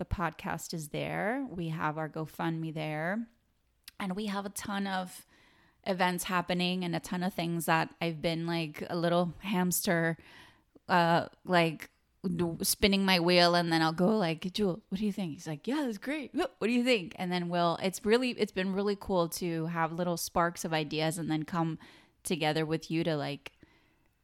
The 0.00 0.06
podcast 0.06 0.72
is 0.72 0.88
there. 0.88 1.46
We 1.50 1.68
have 1.68 1.98
our 1.98 2.08
GoFundMe 2.08 2.72
there. 2.72 3.26
And 3.98 4.16
we 4.16 4.26
have 4.26 4.46
a 4.46 4.48
ton 4.48 4.86
of 4.86 5.26
events 5.86 6.24
happening 6.24 6.84
and 6.84 6.96
a 6.96 7.00
ton 7.00 7.22
of 7.22 7.34
things 7.34 7.66
that 7.66 7.94
I've 8.00 8.22
been 8.22 8.46
like 8.46 8.82
a 8.88 8.96
little 8.96 9.34
hamster, 9.40 10.16
uh, 10.88 11.26
like 11.44 11.90
spinning 12.62 13.04
my 13.04 13.20
wheel. 13.20 13.54
And 13.54 13.70
then 13.70 13.82
I'll 13.82 13.92
go 13.92 14.16
like, 14.16 14.50
Jewel, 14.54 14.80
what 14.88 14.98
do 14.98 15.04
you 15.04 15.12
think? 15.12 15.34
He's 15.34 15.46
like, 15.46 15.66
yeah, 15.66 15.82
that's 15.84 15.98
great. 15.98 16.30
What 16.32 16.50
do 16.62 16.70
you 16.70 16.82
think? 16.82 17.14
And 17.16 17.30
then 17.30 17.50
we'll, 17.50 17.78
it's 17.82 18.02
really, 18.02 18.30
it's 18.30 18.52
been 18.52 18.72
really 18.72 18.96
cool 18.98 19.28
to 19.28 19.66
have 19.66 19.92
little 19.92 20.16
sparks 20.16 20.64
of 20.64 20.72
ideas 20.72 21.18
and 21.18 21.30
then 21.30 21.42
come 21.42 21.78
together 22.24 22.64
with 22.64 22.90
you 22.90 23.04
to 23.04 23.16
like 23.16 23.52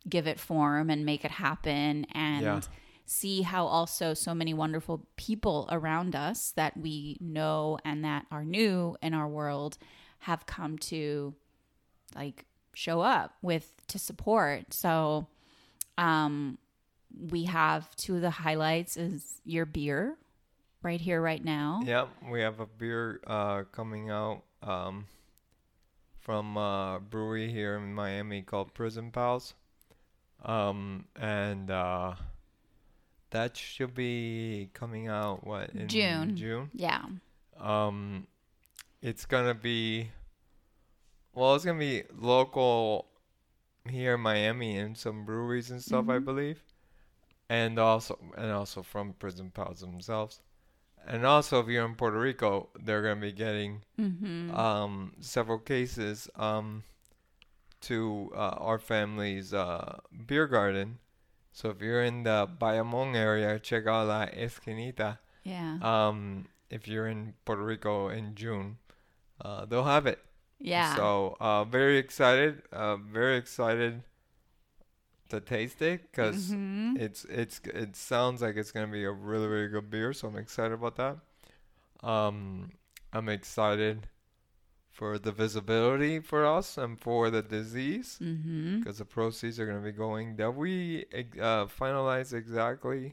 give 0.08 0.26
it 0.26 0.40
form 0.40 0.88
and 0.88 1.04
make 1.04 1.22
it 1.22 1.32
happen 1.32 2.06
and 2.12 2.42
Yeah. 2.46 2.60
See 3.06 3.42
how 3.42 3.66
also 3.66 4.14
so 4.14 4.34
many 4.34 4.52
wonderful 4.52 5.06
people 5.16 5.68
around 5.70 6.14
us 6.14 6.52
that 6.56 6.76
we 6.76 7.16
know 7.20 7.78
and 7.84 8.04
that 8.04 8.26
are 8.30 8.44
new 8.44 8.96
in 9.00 9.14
our 9.14 9.28
world 9.28 9.78
have 10.20 10.44
come 10.46 10.76
to 10.76 11.34
like 12.14 12.44
show 12.74 13.00
up 13.00 13.34
with 13.42 13.72
to 13.86 13.98
support 13.98 14.74
so 14.74 15.26
um 15.98 16.58
we 17.30 17.44
have 17.44 17.94
two 17.96 18.16
of 18.16 18.20
the 18.20 18.30
highlights 18.30 18.96
is 18.96 19.40
your 19.44 19.64
beer 19.64 20.18
right 20.82 21.00
here 21.00 21.22
right 21.22 21.44
now 21.44 21.80
yeah. 21.84 22.06
We 22.28 22.40
have 22.40 22.60
a 22.60 22.66
beer 22.66 23.20
uh, 23.26 23.62
coming 23.72 24.10
out 24.10 24.42
um, 24.62 25.06
from 26.20 26.56
a 26.56 27.00
brewery 27.08 27.50
here 27.50 27.76
in 27.76 27.94
Miami 27.94 28.42
called 28.42 28.74
Prison 28.74 29.10
Pals, 29.10 29.54
um, 30.44 31.06
and 31.14 31.70
uh, 31.70 32.14
that 33.36 33.54
should 33.56 33.94
be 33.94 34.70
coming 34.72 35.08
out 35.08 35.46
what 35.46 35.68
in 35.70 35.88
June. 35.88 36.36
June. 36.36 36.70
Yeah. 36.74 37.04
Um, 37.58 38.26
it's 39.02 39.26
gonna 39.26 39.54
be. 39.54 40.10
Well, 41.34 41.54
it's 41.54 41.64
gonna 41.66 41.78
be 41.78 42.04
local 42.16 43.06
here 43.88 44.14
in 44.14 44.20
Miami 44.22 44.78
and 44.78 44.96
some 44.96 45.24
breweries 45.26 45.70
and 45.70 45.82
stuff, 45.82 46.08
I 46.08 46.18
Mhm. 46.18 46.24
believe, 46.24 46.62
and 47.50 47.78
also 47.78 48.18
and 48.36 48.50
also 48.50 48.82
from 48.82 49.12
Prison 49.12 49.50
Pals 49.50 49.80
themselves, 49.80 50.40
and 51.06 51.26
also 51.26 51.60
if 51.60 51.68
you're 51.68 51.84
in 51.84 51.94
Puerto 51.94 52.18
Rico, 52.18 52.70
they're 52.80 53.02
gonna 53.02 53.20
be 53.20 53.32
getting 53.32 53.82
Mm-hmm. 53.98 54.54
um 54.54 55.12
several 55.20 55.58
cases 55.58 56.28
um 56.36 56.84
to 57.82 58.32
uh, 58.34 58.56
our 58.68 58.78
family's 58.78 59.52
uh 59.52 59.98
beer 60.26 60.46
garden. 60.46 60.98
So 61.56 61.70
if 61.70 61.80
you're 61.80 62.04
in 62.04 62.24
the 62.24 62.46
Bayamon 62.60 63.16
area, 63.16 63.58
check 63.58 63.86
out 63.86 64.08
La 64.08 64.26
Esquinita. 64.26 65.16
yeah. 65.42 65.78
Um, 65.80 66.48
if 66.68 66.86
you're 66.86 67.06
in 67.08 67.32
Puerto 67.46 67.62
Rico 67.64 68.08
in 68.10 68.34
June, 68.34 68.76
uh, 69.40 69.64
they'll 69.64 69.88
have 69.88 70.04
it. 70.06 70.18
yeah. 70.60 70.94
So 70.96 71.34
uh, 71.40 71.64
very 71.64 71.96
excited, 71.96 72.60
uh, 72.72 72.96
very 72.96 73.38
excited 73.38 74.02
to 75.30 75.40
taste 75.40 75.80
it 75.80 76.02
because 76.12 76.52
Mhm. 76.52 76.98
it's 77.00 77.24
it's 77.24 77.60
it 77.64 77.96
sounds 77.96 78.42
like 78.42 78.56
it's 78.56 78.70
gonna 78.70 78.92
be 78.92 79.04
a 79.04 79.10
really 79.10 79.46
really 79.48 79.68
good 79.68 79.88
beer. 79.88 80.12
So 80.12 80.28
I'm 80.28 80.36
excited 80.36 80.72
about 80.74 80.96
that. 80.96 81.16
Um, 82.06 82.72
I'm 83.14 83.28
excited 83.30 84.08
for 84.96 85.18
the 85.18 85.30
visibility 85.32 86.20
for 86.20 86.46
us 86.46 86.78
and 86.78 86.98
for 87.00 87.28
the 87.30 87.42
disease 87.42 88.18
because 88.18 88.98
the 88.98 89.04
proceeds 89.04 89.60
are 89.60 89.66
gonna 89.66 89.80
be 89.80 89.92
going. 89.92 90.36
Did 90.36 90.48
we 90.56 91.04
uh, 91.40 91.66
finalize 91.66 92.32
exactly? 92.32 93.12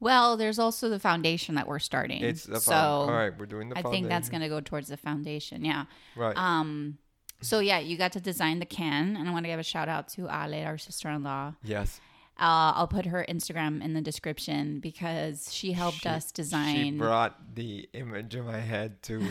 Well, 0.00 0.36
there's 0.36 0.58
also 0.58 0.88
the 0.88 0.98
foundation 0.98 1.54
that 1.54 1.66
we're 1.68 1.78
starting. 1.78 2.22
It's 2.22 2.44
the 2.44 2.60
so 2.60 2.72
found- 2.72 3.10
all 3.10 3.16
right. 3.16 3.32
We're 3.38 3.46
doing 3.46 3.68
the 3.68 3.78
I 3.78 3.82
think 3.82 4.08
that's 4.08 4.28
going 4.28 4.42
to 4.42 4.48
go 4.48 4.60
towards 4.60 4.88
the 4.88 4.96
foundation. 4.98 5.64
Yeah. 5.64 5.84
right. 6.16 6.36
Um. 6.36 6.98
So 7.40 7.60
yeah, 7.60 7.78
you 7.78 7.96
got 7.96 8.12
to 8.12 8.20
design 8.20 8.58
the 8.58 8.66
can, 8.66 9.16
and 9.16 9.28
I 9.28 9.32
want 9.32 9.44
to 9.44 9.50
give 9.50 9.60
a 9.60 9.62
shout 9.74 9.88
out 9.88 10.08
to 10.14 10.22
Ale, 10.28 10.64
our 10.66 10.78
sister-in-law. 10.78 11.54
yes. 11.62 12.00
Uh, 12.36 12.74
I'll 12.74 12.88
put 12.88 13.06
her 13.06 13.24
Instagram 13.28 13.80
in 13.84 13.94
the 13.94 14.00
description 14.00 14.80
because 14.80 15.52
she 15.54 15.72
helped 15.72 16.00
She- 16.02 16.08
us 16.08 16.32
design. 16.32 16.94
She 16.94 16.98
brought 16.98 17.54
the 17.54 17.88
image 17.92 18.34
in 18.34 18.44
my 18.44 18.58
head 18.58 19.00
to 19.04 19.22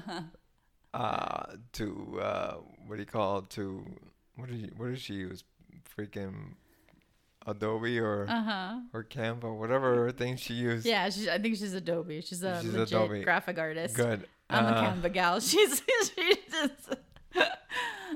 uh 0.94 1.54
to 1.72 2.18
uh 2.20 2.54
what 2.86 2.96
do 2.96 3.00
you 3.02 3.06
call 3.06 3.38
it? 3.38 3.50
to 3.50 3.84
what 4.36 4.48
did 4.48 4.56
you, 4.58 4.70
what 4.76 4.86
did 4.88 4.98
she 5.00 5.14
use? 5.14 5.44
Freaking 5.96 6.54
Adobe 7.46 7.98
or 7.98 8.26
uh 8.28 8.42
huh. 8.42 8.80
or 8.92 9.04
Canva, 9.04 9.56
whatever 9.56 10.10
thing 10.12 10.36
she 10.36 10.54
used. 10.54 10.84
Yeah, 10.86 11.08
she's, 11.10 11.28
I 11.28 11.38
think 11.38 11.56
she's 11.56 11.72
Adobe. 11.74 12.20
She's 12.20 12.42
a 12.42 12.60
She's 12.60 12.72
legit 12.72 12.88
Adobe. 12.98 13.22
graphic 13.24 13.58
artist. 13.58 13.94
Good. 13.94 14.26
I'm 14.48 14.64
a 14.64 14.68
Uh, 14.68 14.82
Canva 14.94 15.12
gal. 15.12 15.40
She's 15.40 15.82
she 16.16 16.36
just. 16.50 16.96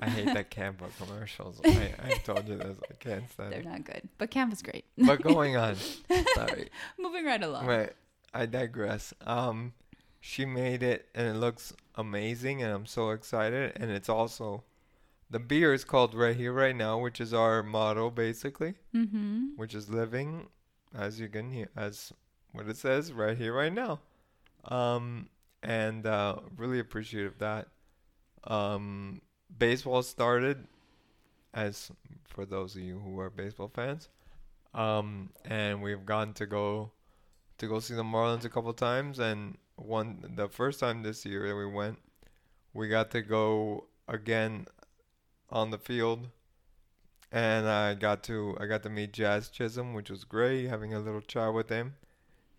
I 0.00 0.08
hate 0.08 0.26
that 0.34 0.50
Canva 0.50 0.90
commercials. 0.98 1.60
I, 1.64 1.92
I 2.02 2.10
told 2.24 2.48
you 2.48 2.56
this. 2.58 2.76
I 2.90 2.94
can't 2.94 3.30
stand 3.30 3.52
They're 3.52 3.60
it. 3.60 3.64
not 3.66 3.84
good, 3.84 4.08
but 4.18 4.30
Canva's 4.30 4.60
great. 4.60 4.84
But 4.98 5.22
going 5.22 5.56
on. 5.56 5.76
Sorry. 6.34 6.68
Moving 6.98 7.24
right 7.24 7.42
along. 7.42 7.66
Wait, 7.66 7.90
I 8.34 8.46
digress. 8.46 9.14
Um, 9.24 9.72
she 10.20 10.44
made 10.44 10.82
it, 10.82 11.08
and 11.14 11.28
it 11.28 11.38
looks 11.38 11.72
amazing, 11.94 12.62
and 12.62 12.72
I'm 12.72 12.86
so 12.86 13.10
excited. 13.10 13.72
And 13.76 13.90
it's 13.90 14.08
also, 14.08 14.64
the 15.30 15.38
beer 15.38 15.72
is 15.72 15.84
called 15.84 16.14
Right 16.14 16.36
Here, 16.36 16.52
Right 16.52 16.74
Now, 16.76 16.98
which 16.98 17.20
is 17.20 17.32
our 17.34 17.62
motto, 17.62 18.10
basically, 18.10 18.74
Mm-hmm. 18.94 19.56
which 19.56 19.74
is 19.74 19.88
living, 19.88 20.48
as 20.96 21.20
you 21.20 21.28
can 21.28 21.50
hear, 21.50 21.68
as 21.76 22.12
what 22.52 22.68
it 22.68 22.76
says, 22.76 23.12
right 23.12 23.36
here, 23.36 23.52
right 23.52 23.72
now. 23.72 24.00
Um, 24.64 25.28
and 25.62 26.06
uh, 26.06 26.36
really 26.56 26.78
appreciative 26.78 27.32
of 27.32 27.38
that. 27.38 27.68
Um, 28.44 29.22
baseball 29.58 30.02
started, 30.02 30.66
as 31.52 31.90
for 32.24 32.44
those 32.44 32.76
of 32.76 32.82
you 32.82 32.98
who 32.98 33.18
are 33.20 33.30
baseball 33.30 33.68
fans, 33.68 34.08
um, 34.74 35.30
and 35.44 35.82
we've 35.82 36.04
gone 36.04 36.32
to 36.34 36.46
go 36.46 36.90
to 37.58 37.66
go 37.68 37.78
see 37.78 37.94
the 37.94 38.02
Marlins 38.02 38.44
a 38.44 38.48
couple 38.48 38.72
times, 38.72 39.18
and 39.18 39.56
one 39.76 40.32
the 40.36 40.48
first 40.48 40.80
time 40.80 41.02
this 41.02 41.24
year 41.26 41.48
that 41.48 41.56
we 41.56 41.66
went, 41.66 41.98
we 42.72 42.88
got 42.88 43.10
to 43.12 43.22
go 43.22 43.86
again 44.08 44.66
on 45.50 45.70
the 45.70 45.78
field, 45.78 46.28
and 47.32 47.68
I 47.68 47.94
got 47.94 48.22
to 48.24 48.56
I 48.60 48.66
got 48.66 48.82
to 48.84 48.90
meet 48.90 49.12
Jazz 49.12 49.48
Chisholm, 49.48 49.94
which 49.94 50.10
was 50.10 50.24
great, 50.24 50.66
having 50.68 50.94
a 50.94 51.00
little 51.00 51.20
chat 51.20 51.52
with 51.52 51.68
him. 51.68 51.94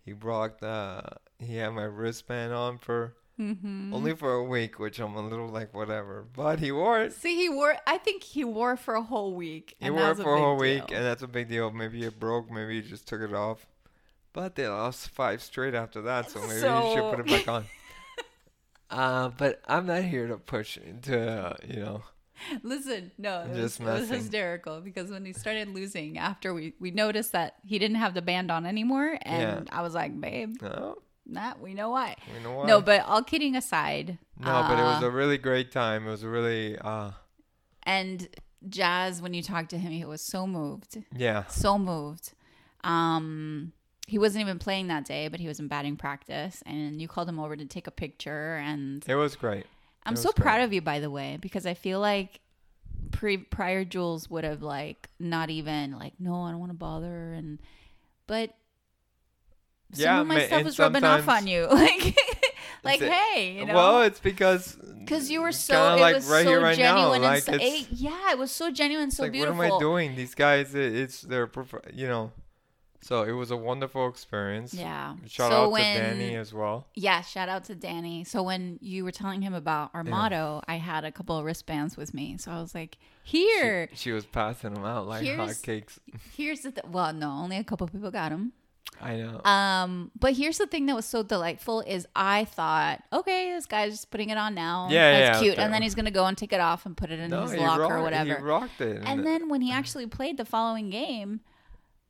He 0.03 0.13
brought 0.13 0.61
uh, 0.61 1.01
he 1.39 1.55
had 1.57 1.69
my 1.69 1.83
wristband 1.83 2.53
on 2.53 2.77
for 2.77 3.13
Mm-hmm. 3.37 3.93
only 3.93 4.15
for 4.15 4.31
a 4.35 4.43
week, 4.45 4.79
which 4.79 4.97
I'm 4.97 5.13
a 5.15 5.21
little 5.27 5.49
like 5.49 5.73
whatever, 5.73 6.25
but 6.33 6.59
he 6.61 6.71
wore 6.71 7.01
it. 7.01 7.11
See, 7.11 7.35
he 7.35 7.49
wore. 7.49 7.75
I 7.85 7.97
think 7.97 8.23
he 8.23 8.45
wore 8.45 8.77
for 8.77 8.95
a 8.95 9.01
whole 9.01 9.33
week. 9.35 9.75
He 9.77 9.89
wore 9.89 10.11
it 10.11 10.15
for 10.15 10.35
a 10.35 10.39
whole 10.39 10.55
week, 10.55 10.87
deal. 10.87 10.95
and 10.95 11.05
that's 11.05 11.21
a 11.21 11.27
big 11.27 11.49
deal. 11.49 11.69
Maybe 11.69 12.05
it 12.05 12.17
broke, 12.17 12.49
maybe 12.49 12.81
he 12.81 12.87
just 12.87 13.09
took 13.09 13.19
it 13.19 13.33
off. 13.33 13.67
But 14.35 14.55
they 14.55 14.67
lost 14.67 15.11
five 15.11 15.41
straight 15.41 15.73
after 15.73 16.01
that, 16.01 16.29
so 16.29 16.41
maybe 16.41 16.55
you 16.55 16.93
should 16.93 17.09
put 17.09 17.19
it 17.21 17.25
back 17.25 17.47
on. 17.47 17.65
uh, 18.89 19.29
but 19.29 19.61
I'm 19.65 19.85
not 19.85 20.03
here 20.03 20.27
to 20.27 20.35
push 20.35 20.77
to, 21.03 21.31
uh, 21.31 21.55
you 21.65 21.79
know. 21.79 22.03
Listen, 22.61 23.11
no, 23.17 23.43
it, 23.43 23.51
was, 23.51 23.57
just 23.57 23.79
it 23.79 23.85
was 23.85 24.09
hysterical 24.09 24.81
because 24.81 25.09
when 25.09 25.23
he 25.25 25.31
started 25.31 25.69
losing, 25.69 26.17
after 26.17 26.53
we 26.53 26.73
we 26.81 26.91
noticed 26.91 27.31
that 27.31 27.55
he 27.63 27.79
didn't 27.79 27.95
have 27.95 28.13
the 28.13 28.21
band 28.21 28.51
on 28.51 28.65
anymore, 28.65 29.17
and 29.21 29.69
I 29.71 29.81
was 29.81 29.93
like, 29.93 30.19
babe, 30.19 30.57
No, 30.61 30.97
that 31.27 31.61
we 31.61 31.73
know 31.73 31.91
why. 31.91 32.17
you 32.35 32.43
know 32.43 32.57
what? 32.57 32.67
No, 32.67 32.81
but 32.81 33.05
all 33.05 33.23
kidding 33.23 33.55
aside, 33.55 34.17
no, 34.37 34.65
but 34.67 34.77
it 34.77 34.83
was 34.83 35.01
uh, 35.01 35.07
a 35.07 35.11
really 35.11 35.37
great 35.37 35.71
time. 35.71 36.09
It 36.09 36.11
was 36.11 36.23
a 36.23 36.29
really, 36.29 36.77
uh, 36.77 37.11
and 37.83 38.27
Jazz, 38.67 39.21
when 39.21 39.33
you 39.33 39.41
talked 39.41 39.69
to 39.69 39.77
him, 39.77 39.93
he 39.93 40.03
was 40.03 40.19
so 40.19 40.45
moved, 40.45 40.97
yeah, 41.15 41.45
so 41.45 41.79
moved. 41.79 42.33
Um, 42.83 43.71
he 44.07 44.19
wasn't 44.19 44.41
even 44.41 44.59
playing 44.59 44.87
that 44.87 45.05
day, 45.05 45.27
but 45.27 45.39
he 45.39 45.47
was 45.47 45.59
in 45.59 45.67
batting 45.67 45.95
practice, 45.97 46.61
and 46.65 47.01
you 47.01 47.07
called 47.07 47.27
him 47.29 47.39
over 47.39 47.55
to 47.55 47.65
take 47.65 47.87
a 47.87 47.91
picture, 47.91 48.55
and 48.57 49.03
it 49.07 49.15
was 49.15 49.35
great. 49.35 49.65
I'm 50.05 50.13
It 50.13 50.17
so 50.17 50.31
great. 50.31 50.43
proud 50.43 50.61
of 50.61 50.73
you, 50.73 50.81
by 50.81 50.99
the 50.99 51.09
way, 51.09 51.37
because 51.41 51.65
I 51.65 51.73
feel 51.73 51.99
like 51.99 52.39
pre 53.11 53.37
prior 53.37 53.83
Jules 53.83 54.29
would 54.29 54.43
have 54.43 54.61
like 54.61 55.09
not 55.19 55.49
even 55.49 55.93
like 55.97 56.13
no, 56.19 56.43
I 56.43 56.51
don't 56.51 56.59
want 56.59 56.71
to 56.71 56.77
bother, 56.77 57.33
and 57.33 57.59
but 58.27 58.51
some 59.93 60.03
Yeah, 60.03 60.21
of 60.21 60.27
my 60.27 60.45
stuff 60.45 60.63
was 60.63 60.77
rubbing 60.79 61.03
off 61.03 61.27
on 61.29 61.47
you, 61.47 61.67
like 61.71 62.15
like 62.83 63.01
it. 63.01 63.11
hey, 63.11 63.53
you 63.53 63.65
know. 63.65 63.73
well, 63.73 64.01
it's 64.03 64.19
because 64.19 64.77
because 64.99 65.29
you 65.29 65.41
were 65.41 65.51
so 65.51 65.95
it 65.95 66.01
like 66.01 66.15
was 66.15 66.27
right 66.27 66.43
so 66.43 66.49
here, 66.49 66.61
right 66.61 66.77
now. 66.77 66.95
genuine 66.95 67.21
Like 67.21 67.47
and 67.49 67.59
so, 67.61 67.85
yeah, 67.91 68.31
it 68.31 68.37
was 68.37 68.51
so 68.51 68.71
genuine, 68.71 69.09
so 69.11 69.23
like, 69.23 69.31
beautiful. 69.31 69.57
what 69.57 69.67
am 69.71 69.75
I 69.75 69.79
doing? 69.79 70.15
These 70.15 70.35
guys, 70.35 70.75
it, 70.75 70.95
it's 70.95 71.21
their, 71.21 71.47
prof- 71.47 71.75
you 71.93 72.07
know. 72.07 72.31
So 73.01 73.23
it 73.23 73.31
was 73.33 73.51
a 73.51 73.57
wonderful 73.57 74.07
experience. 74.07 74.73
Yeah. 74.73 75.15
Shout 75.27 75.51
so 75.51 75.65
out 75.65 75.71
when, 75.71 75.95
to 75.95 76.01
Danny 76.01 76.35
as 76.35 76.53
well. 76.53 76.87
Yeah, 76.95 77.21
shout 77.21 77.49
out 77.49 77.65
to 77.65 77.75
Danny. 77.75 78.23
So 78.23 78.41
when 78.41 78.79
you 78.81 79.03
were 79.03 79.11
telling 79.11 79.41
him 79.43 79.53
about 79.53 79.91
our 79.93 80.03
Yeah. 80.03 80.09
motto, 80.09 80.61
I 80.67 80.77
had 80.77 81.05
a 81.05 81.11
couple 81.11 81.37
of 81.37 81.45
wristbands 81.45 81.97
with 81.97 82.13
me. 82.13 82.37
So 82.37 82.51
I 82.51 82.59
was 82.61 82.73
like, 82.73 82.97
here, 83.23 83.89
She, 83.93 84.11
was 84.11 84.25
passing 84.25 84.73
them 84.73 84.85
out 84.85 85.07
like 85.07 85.23
Here's- 85.23 85.61
hotcakes. 85.61 85.99
here's 86.35 86.61
the 86.61 86.71
th- 86.71 86.85
well, 86.87 87.13
no, 87.13 87.29
only 87.29 87.57
a 87.57 87.63
couple 87.63 87.87
people 87.87 88.09
got 88.11 88.29
them. 88.29 88.53
I 89.01 89.17
know. 89.17 89.41
Um, 89.43 90.11
but 90.17 90.33
here's 90.33 90.57
the 90.57 90.67
thing 90.67 90.85
that 90.85 90.95
was 90.95 91.05
so 91.05 91.21
delightful 91.21 91.81
is 91.81 92.07
I 92.15 92.45
thought, 92.45 93.03
okay, 93.11 93.51
this 93.51 93.65
guy's 93.65 93.91
just 93.91 94.09
putting 94.09 94.29
it 94.29 94.37
on 94.37 94.55
now. 94.55 94.87
Yeah, 94.89 95.11
that's 95.11 95.37
yeah, 95.37 95.43
cute. 95.47 95.59
And 95.59 95.73
then 95.73 95.81
he's 95.81 95.95
gonna 95.95 96.11
go 96.11 96.25
and 96.25 96.37
take 96.37 96.53
it 96.53 96.61
off 96.61 96.85
and 96.85 96.95
put 96.95 97.11
it 97.11 97.19
in 97.19 97.29
no, 97.29 97.41
his 97.41 97.55
locker 97.59 97.81
rocked, 97.81 97.91
or 97.91 97.97
He 97.97 98.03
whatever. 98.03 98.41
rocked 98.43 98.79
it. 98.81 99.01
And 99.05 99.25
then 99.25 99.49
when 99.49 99.61
he 99.61 99.71
actually 99.71 100.07
played 100.07 100.37
the 100.37 100.45
following 100.45 100.89
game, 100.89 101.41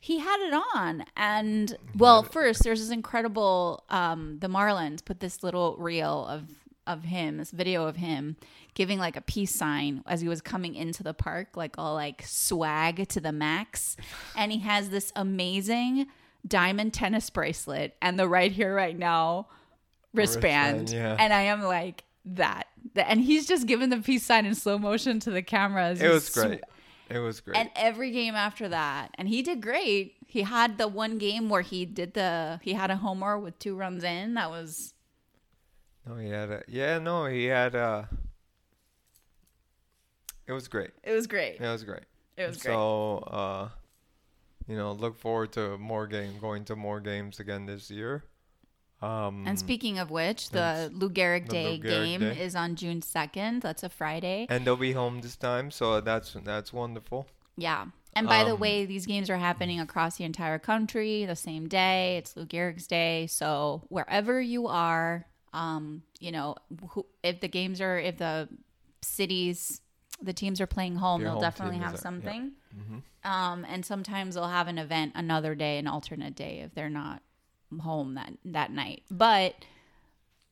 he 0.05 0.19
had 0.19 0.39
it 0.41 0.53
on. 0.75 1.03
And 1.17 1.75
well, 1.97 2.21
first 2.21 2.63
there's 2.63 2.79
this 2.79 2.91
incredible 2.91 3.83
um 3.89 4.37
the 4.39 4.47
Marlins 4.47 5.03
put 5.03 5.19
this 5.19 5.41
little 5.41 5.75
reel 5.79 6.27
of 6.27 6.43
of 6.85 7.05
him, 7.05 7.37
this 7.37 7.49
video 7.49 7.87
of 7.87 7.95
him 7.95 8.35
giving 8.75 8.99
like 8.99 9.15
a 9.15 9.21
peace 9.21 9.55
sign 9.55 10.03
as 10.05 10.21
he 10.21 10.27
was 10.27 10.41
coming 10.41 10.75
into 10.75 11.01
the 11.01 11.15
park, 11.15 11.57
like 11.57 11.79
all 11.79 11.95
like 11.95 12.21
swag 12.23 13.07
to 13.07 13.19
the 13.19 13.31
max. 13.31 13.97
And 14.35 14.51
he 14.51 14.59
has 14.59 14.89
this 14.89 15.11
amazing 15.15 16.05
diamond 16.47 16.93
tennis 16.93 17.31
bracelet 17.31 17.95
and 17.99 18.19
the 18.19 18.29
right 18.29 18.51
here, 18.51 18.75
right 18.75 18.95
now 18.95 19.47
wristband. 20.13 20.81
Wristband, 20.81 21.03
yeah. 21.03 21.17
And 21.19 21.33
I 21.33 21.43
am 21.43 21.63
like, 21.63 22.03
that. 22.25 22.67
And 22.95 23.21
he's 23.21 23.47
just 23.47 23.67
giving 23.67 23.89
the 23.89 23.97
peace 23.97 24.23
sign 24.23 24.45
in 24.45 24.55
slow 24.55 24.77
motion 24.77 25.19
to 25.21 25.31
the 25.31 25.41
cameras 25.41 26.01
it 26.01 26.09
was 26.09 26.29
great. 26.29 26.61
It 27.09 27.19
was 27.19 27.39
great. 27.39 27.57
and 27.57 27.69
every 27.75 28.11
game 28.11 28.35
after 28.35 28.67
that, 28.69 29.11
and 29.15 29.27
he 29.27 29.41
did 29.41 29.61
great. 29.61 30.15
He 30.27 30.41
had 30.41 30.77
the 30.77 30.87
one 30.87 31.17
game 31.17 31.49
where 31.49 31.61
he 31.61 31.85
did 31.85 32.13
the 32.13 32.59
he 32.63 32.73
had 32.73 32.89
a 32.91 32.97
homer 32.97 33.37
with 33.37 33.57
two 33.59 33.75
runs 33.75 34.03
in. 34.03 34.33
That 34.33 34.49
was 34.49 34.93
no, 36.07 36.15
he 36.17 36.29
had 36.29 36.49
a 36.49 36.63
yeah. 36.67 36.99
No, 36.99 37.25
he 37.25 37.45
had 37.45 37.75
a. 37.75 38.07
It 40.47 40.51
was 40.53 40.67
great. 40.67 40.91
it 41.03 41.13
was 41.13 41.25
great. 41.25 41.59
It 41.59 41.67
was 41.67 41.83
great. 41.83 42.03
It 42.37 42.47
was 42.47 42.57
great. 42.57 42.73
So, 42.73 43.17
uh, 43.17 43.69
you 44.67 44.77
know, 44.77 44.91
look 44.91 45.17
forward 45.17 45.51
to 45.53 45.77
more 45.77 46.05
game 46.05 46.37
going 46.39 46.65
to 46.65 46.75
more 46.75 46.99
games 46.99 47.39
again 47.39 47.65
this 47.65 47.89
year. 47.89 48.23
Um, 49.05 49.47
And 49.47 49.57
speaking 49.59 49.99
of 49.99 50.09
which, 50.09 50.49
the 50.49 50.89
Lou 50.93 51.09
Gehrig 51.09 51.47
Day 51.47 51.77
Lou 51.77 51.77
Gehrig 51.79 51.81
game 51.97 52.21
Day. 52.21 52.39
is 52.45 52.55
on 52.55 52.75
June 52.75 53.01
2nd. 53.01 53.61
That's 53.61 53.83
a 53.83 53.89
Friday. 53.89 54.47
and 54.49 54.65
they'll 54.65 54.75
be 54.89 54.93
home 54.93 55.21
this 55.21 55.35
time, 55.35 55.69
so 55.71 56.01
that's 56.01 56.29
that's 56.51 56.71
wonderful. 56.73 57.27
Yeah. 57.57 57.85
And 58.17 58.27
by 58.27 58.43
the 58.45 58.53
Um, 58.53 58.59
way, 58.65 58.85
these 58.85 59.05
games 59.05 59.29
are 59.29 59.37
happening 59.49 59.79
across 59.81 60.15
the 60.17 60.23
entire 60.23 60.57
country 60.59 61.25
the 61.25 61.35
same 61.35 61.67
day. 61.67 62.17
It's 62.19 62.35
Lou 62.37 62.45
Gehrig's 62.45 62.87
Day. 62.87 63.27
So 63.27 63.81
wherever 63.89 64.39
you 64.41 64.67
are, 64.67 65.25
um, 65.53 65.83
you 66.21 66.31
know, 66.31 66.55
who, 66.91 67.05
if 67.23 67.41
the 67.41 67.49
games 67.49 67.81
are, 67.81 67.97
if 67.99 68.15
the 68.17 68.47
cities, 69.01 69.81
the 70.21 70.33
teams 70.33 70.61
are 70.61 70.67
playing 70.67 70.95
home, 70.95 71.21
they'll 71.23 71.33
home 71.33 71.41
definitely 71.41 71.77
have 71.79 71.91
there, 71.93 71.97
yeah. 71.97 72.09
something. 72.09 72.51
hmm 72.73 72.99
Um, 73.29 73.65
and 73.67 73.85
sometimes 73.85 74.35
they'll 74.35 74.47
have 74.47 74.67
an 74.69 74.77
event 74.77 75.11
another 75.15 75.53
day, 75.55 75.77
an 75.77 75.87
alternate 75.87 76.35
day 76.35 76.59
if 76.65 76.73
they're 76.73 76.89
not 77.03 77.21
home 77.79 78.15
that 78.15 78.33
that 78.45 78.71
night. 78.71 79.03
But 79.11 79.55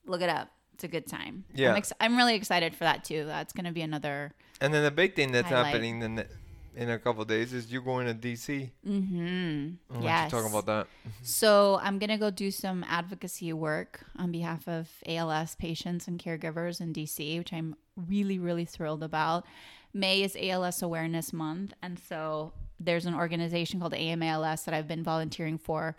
look 0.05 0.21
it 0.21 0.29
up. 0.29 0.49
It's 0.73 0.83
a 0.83 0.87
good 0.87 1.07
time. 1.07 1.45
Yeah. 1.53 1.71
I'm, 1.71 1.77
ex- 1.77 1.93
I'm 1.99 2.17
really 2.17 2.35
excited 2.35 2.73
for 2.73 2.83
that 2.83 3.03
too. 3.03 3.25
That's 3.25 3.53
going 3.53 3.65
to 3.65 3.71
be 3.71 3.81
another. 3.81 4.33
And 4.59 4.73
then 4.73 4.83
the 4.83 4.91
big 4.91 5.15
thing 5.15 5.31
that's 5.31 5.47
Highlight. 5.47 5.67
happening 5.67 6.01
in, 6.01 6.15
the- 6.15 6.27
in 6.75 6.89
a 6.89 6.97
couple 6.97 7.23
days 7.25 7.53
is 7.53 7.71
you're 7.71 7.83
going 7.83 8.07
to 8.07 8.13
DC. 8.15 8.71
Mm-hmm. 8.87 9.99
Why 9.99 10.03
Yes. 10.03 10.31
talk 10.31 10.49
about 10.49 10.65
that? 10.65 10.87
So 11.21 11.79
I'm 11.83 11.99
gonna 11.99 12.17
go 12.17 12.31
do 12.31 12.49
some 12.49 12.83
advocacy 12.87 13.53
work 13.53 14.03
on 14.17 14.31
behalf 14.31 14.67
of 14.67 14.89
ALS 15.05 15.55
patients 15.55 16.07
and 16.07 16.19
caregivers 16.19 16.81
in 16.81 16.91
DC, 16.93 17.37
which 17.37 17.53
I'm 17.53 17.75
really, 17.95 18.39
really 18.39 18.65
thrilled 18.65 19.03
about. 19.03 19.45
May 19.93 20.23
is 20.23 20.35
ALS 20.41 20.81
Awareness 20.81 21.31
Month, 21.31 21.73
and 21.83 21.99
so 21.99 22.53
there's 22.79 23.05
an 23.05 23.13
organization 23.13 23.79
called 23.79 23.93
AMALS 23.93 24.65
that 24.65 24.73
I've 24.73 24.87
been 24.87 25.03
volunteering 25.03 25.59
for, 25.59 25.95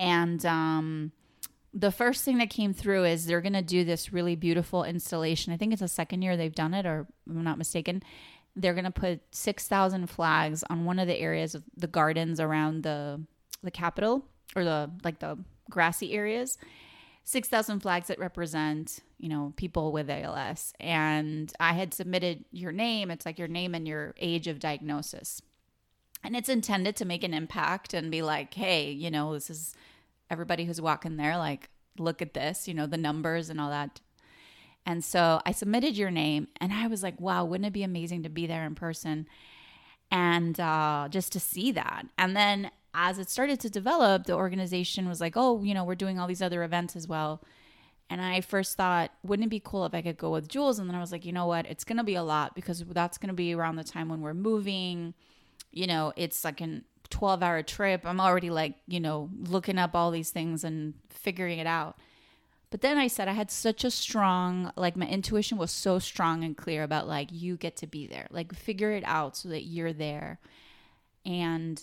and 0.00 0.44
um, 0.46 1.12
the 1.74 1.92
first 1.92 2.24
thing 2.24 2.38
that 2.38 2.48
came 2.48 2.72
through 2.72 3.04
is 3.04 3.26
they're 3.26 3.42
gonna 3.42 3.60
do 3.60 3.84
this 3.84 4.14
really 4.14 4.34
beautiful 4.34 4.82
installation. 4.82 5.52
I 5.52 5.58
think 5.58 5.72
it's 5.72 5.82
the 5.82 5.88
second 5.88 6.22
year 6.22 6.36
they've 6.36 6.54
done 6.54 6.72
it, 6.72 6.86
or 6.86 7.06
I'm 7.28 7.44
not 7.44 7.58
mistaken. 7.58 8.02
They're 8.56 8.74
gonna 8.74 8.90
put 8.90 9.20
six 9.30 9.68
thousand 9.68 10.08
flags 10.08 10.64
on 10.70 10.86
one 10.86 10.98
of 10.98 11.06
the 11.06 11.18
areas 11.18 11.54
of 11.54 11.64
the 11.76 11.86
gardens 11.86 12.40
around 12.40 12.82
the 12.82 13.20
the 13.62 13.70
Capitol 13.70 14.24
or 14.56 14.64
the 14.64 14.90
like 15.04 15.18
the 15.18 15.38
grassy 15.68 16.14
areas. 16.14 16.56
Six 17.24 17.46
thousand 17.48 17.80
flags 17.80 18.08
that 18.08 18.18
represent 18.18 19.00
you 19.18 19.28
know 19.28 19.52
people 19.56 19.92
with 19.92 20.08
ALS, 20.08 20.72
and 20.80 21.52
I 21.60 21.74
had 21.74 21.92
submitted 21.92 22.46
your 22.52 22.72
name. 22.72 23.10
It's 23.10 23.26
like 23.26 23.38
your 23.38 23.48
name 23.48 23.74
and 23.74 23.86
your 23.86 24.14
age 24.18 24.48
of 24.48 24.60
diagnosis, 24.60 25.42
and 26.24 26.34
it's 26.34 26.48
intended 26.48 26.96
to 26.96 27.04
make 27.04 27.22
an 27.22 27.34
impact 27.34 27.94
and 27.94 28.10
be 28.10 28.22
like, 28.22 28.54
hey, 28.54 28.90
you 28.90 29.10
know, 29.10 29.34
this 29.34 29.50
is 29.50 29.74
everybody 30.30 30.64
who's 30.64 30.80
walking 30.80 31.16
there. 31.16 31.36
Like, 31.36 31.68
look 31.98 32.22
at 32.22 32.34
this, 32.34 32.66
you 32.68 32.74
know, 32.74 32.86
the 32.86 32.96
numbers 32.96 33.50
and 33.50 33.60
all 33.60 33.70
that. 33.70 34.00
And 34.86 35.04
so 35.04 35.40
I 35.44 35.52
submitted 35.52 35.96
your 35.96 36.10
name, 36.10 36.48
and 36.60 36.72
I 36.72 36.86
was 36.86 37.02
like, 37.02 37.20
wow, 37.20 37.44
wouldn't 37.44 37.66
it 37.66 37.72
be 37.72 37.82
amazing 37.82 38.22
to 38.22 38.30
be 38.30 38.46
there 38.46 38.64
in 38.64 38.74
person? 38.74 39.26
and 40.10 40.58
uh, 40.58 41.08
just 41.10 41.32
to 41.32 41.40
see 41.40 41.72
that. 41.72 42.06
And 42.18 42.36
then 42.36 42.70
as 42.94 43.18
it 43.18 43.30
started 43.30 43.60
to 43.60 43.70
develop, 43.70 44.24
the 44.26 44.34
organization 44.34 45.08
was 45.08 45.20
like, 45.20 45.34
oh, 45.36 45.62
you 45.62 45.74
know, 45.74 45.84
we're 45.84 45.94
doing 45.94 46.18
all 46.18 46.26
these 46.26 46.42
other 46.42 46.62
events 46.64 46.96
as 46.96 47.06
well. 47.06 47.42
And 48.08 48.20
I 48.20 48.40
first 48.40 48.76
thought, 48.76 49.12
wouldn't 49.22 49.46
it 49.46 49.50
be 49.50 49.60
cool 49.60 49.86
if 49.86 49.94
I 49.94 50.02
could 50.02 50.18
go 50.18 50.30
with 50.30 50.48
Jules? 50.48 50.80
And 50.80 50.88
then 50.88 50.96
I 50.96 51.00
was 51.00 51.12
like, 51.12 51.24
you 51.24 51.32
know 51.32 51.46
what? 51.46 51.66
It's 51.66 51.84
going 51.84 51.98
to 51.98 52.04
be 52.04 52.16
a 52.16 52.24
lot 52.24 52.56
because 52.56 52.84
that's 52.88 53.18
going 53.18 53.28
to 53.28 53.34
be 53.34 53.54
around 53.54 53.76
the 53.76 53.84
time 53.84 54.08
when 54.08 54.20
we're 54.20 54.34
moving. 54.34 55.14
You 55.70 55.86
know, 55.86 56.12
it's 56.16 56.42
like 56.44 56.60
an 56.60 56.84
12 57.10 57.42
hour 57.42 57.62
trip. 57.62 58.02
I'm 58.04 58.20
already 58.20 58.50
like, 58.50 58.74
you 58.86 59.00
know, 59.00 59.30
looking 59.42 59.78
up 59.78 59.94
all 59.94 60.10
these 60.10 60.30
things 60.30 60.64
and 60.64 60.94
figuring 61.08 61.58
it 61.58 61.66
out. 61.66 61.98
But 62.70 62.82
then 62.82 62.98
I 62.98 63.08
said 63.08 63.26
I 63.26 63.32
had 63.32 63.50
such 63.50 63.84
a 63.84 63.90
strong, 63.90 64.72
like 64.76 64.96
my 64.96 65.06
intuition 65.06 65.58
was 65.58 65.72
so 65.72 65.98
strong 65.98 66.44
and 66.44 66.56
clear 66.56 66.84
about 66.84 67.08
like 67.08 67.28
you 67.32 67.56
get 67.56 67.76
to 67.78 67.86
be 67.86 68.06
there, 68.06 68.28
like 68.30 68.54
figure 68.54 68.92
it 68.92 69.02
out 69.04 69.36
so 69.36 69.48
that 69.48 69.62
you're 69.62 69.92
there. 69.92 70.38
And 71.26 71.82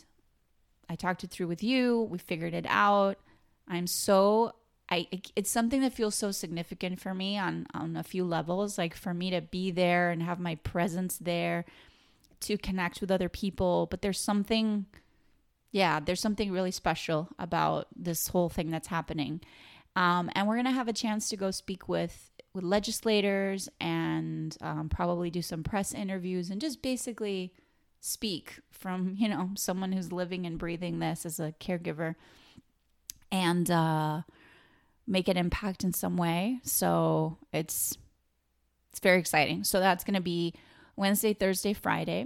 I 0.89 0.95
talked 0.95 1.23
it 1.23 1.29
through 1.29 1.47
with 1.47 1.61
you. 1.61 2.03
We 2.03 2.17
figured 2.17 2.53
it 2.53 2.65
out. 2.69 3.19
I'm 3.67 3.87
so 3.87 4.55
I 4.89 5.07
it's 5.35 5.51
something 5.51 5.81
that 5.81 5.91
feels 5.91 6.15
so 6.15 6.31
significant 6.31 7.01
for 7.01 7.13
me 7.13 7.37
on 7.37 7.67
on 7.73 7.97
a 7.97 8.03
few 8.03 8.23
levels. 8.23 8.77
Like 8.77 8.95
for 8.95 9.13
me 9.13 9.29
to 9.31 9.41
be 9.41 9.71
there 9.71 10.09
and 10.09 10.23
have 10.23 10.39
my 10.39 10.55
presence 10.55 11.17
there 11.17 11.65
to 12.41 12.57
connect 12.57 13.01
with 13.01 13.11
other 13.11 13.29
people. 13.29 13.87
But 13.89 14.01
there's 14.01 14.19
something, 14.19 14.85
yeah, 15.77 15.99
there's 15.99 16.19
something 16.19 16.51
really 16.51 16.71
special 16.71 17.29
about 17.37 17.87
this 17.95 18.29
whole 18.29 18.49
thing 18.49 18.71
that's 18.71 18.87
happening. 18.87 19.41
Um, 19.95 20.31
and 20.33 20.47
we're 20.47 20.55
gonna 20.55 20.71
have 20.71 20.87
a 20.87 20.93
chance 20.93 21.29
to 21.29 21.37
go 21.37 21.51
speak 21.51 21.87
with 21.87 22.31
with 22.55 22.63
legislators 22.63 23.69
and 23.79 24.57
um, 24.61 24.89
probably 24.89 25.29
do 25.29 25.43
some 25.43 25.61
press 25.61 25.93
interviews 25.93 26.49
and 26.49 26.59
just 26.59 26.81
basically 26.81 27.53
speak 27.99 28.59
from 28.71 29.13
you 29.19 29.29
know 29.29 29.51
someone 29.55 29.91
who's 29.91 30.11
living 30.11 30.47
and 30.47 30.57
breathing 30.57 30.97
this 30.97 31.27
as 31.27 31.39
a 31.39 31.53
caregiver 31.59 32.15
and 33.31 33.69
uh, 33.69 34.21
make 35.05 35.27
an 35.27 35.37
impact 35.37 35.83
in 35.83 35.93
some 35.93 36.17
way. 36.17 36.59
So 36.63 37.37
it's 37.53 37.99
it's 38.89 38.99
very 38.99 39.19
exciting. 39.19 39.63
So 39.63 39.79
that's 39.79 40.03
gonna 40.03 40.21
be 40.21 40.55
Wednesday, 40.95 41.35
Thursday, 41.35 41.73
Friday. 41.73 42.25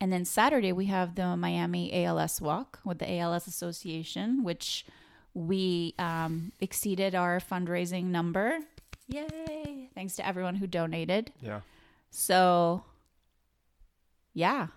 And 0.00 0.12
then 0.12 0.24
Saturday, 0.24 0.72
we 0.72 0.86
have 0.86 1.14
the 1.14 1.36
Miami 1.36 2.04
ALS 2.04 2.40
Walk 2.40 2.80
with 2.84 2.98
the 2.98 3.10
ALS 3.18 3.46
Association, 3.46 4.44
which 4.44 4.84
we 5.32 5.94
um, 5.98 6.52
exceeded 6.60 7.14
our 7.14 7.40
fundraising 7.40 8.06
number. 8.06 8.58
Yay! 9.08 9.90
Thanks 9.94 10.16
to 10.16 10.26
everyone 10.26 10.56
who 10.56 10.66
donated. 10.66 11.32
Yeah. 11.40 11.60
So, 12.10 12.84
yeah. 14.32 14.68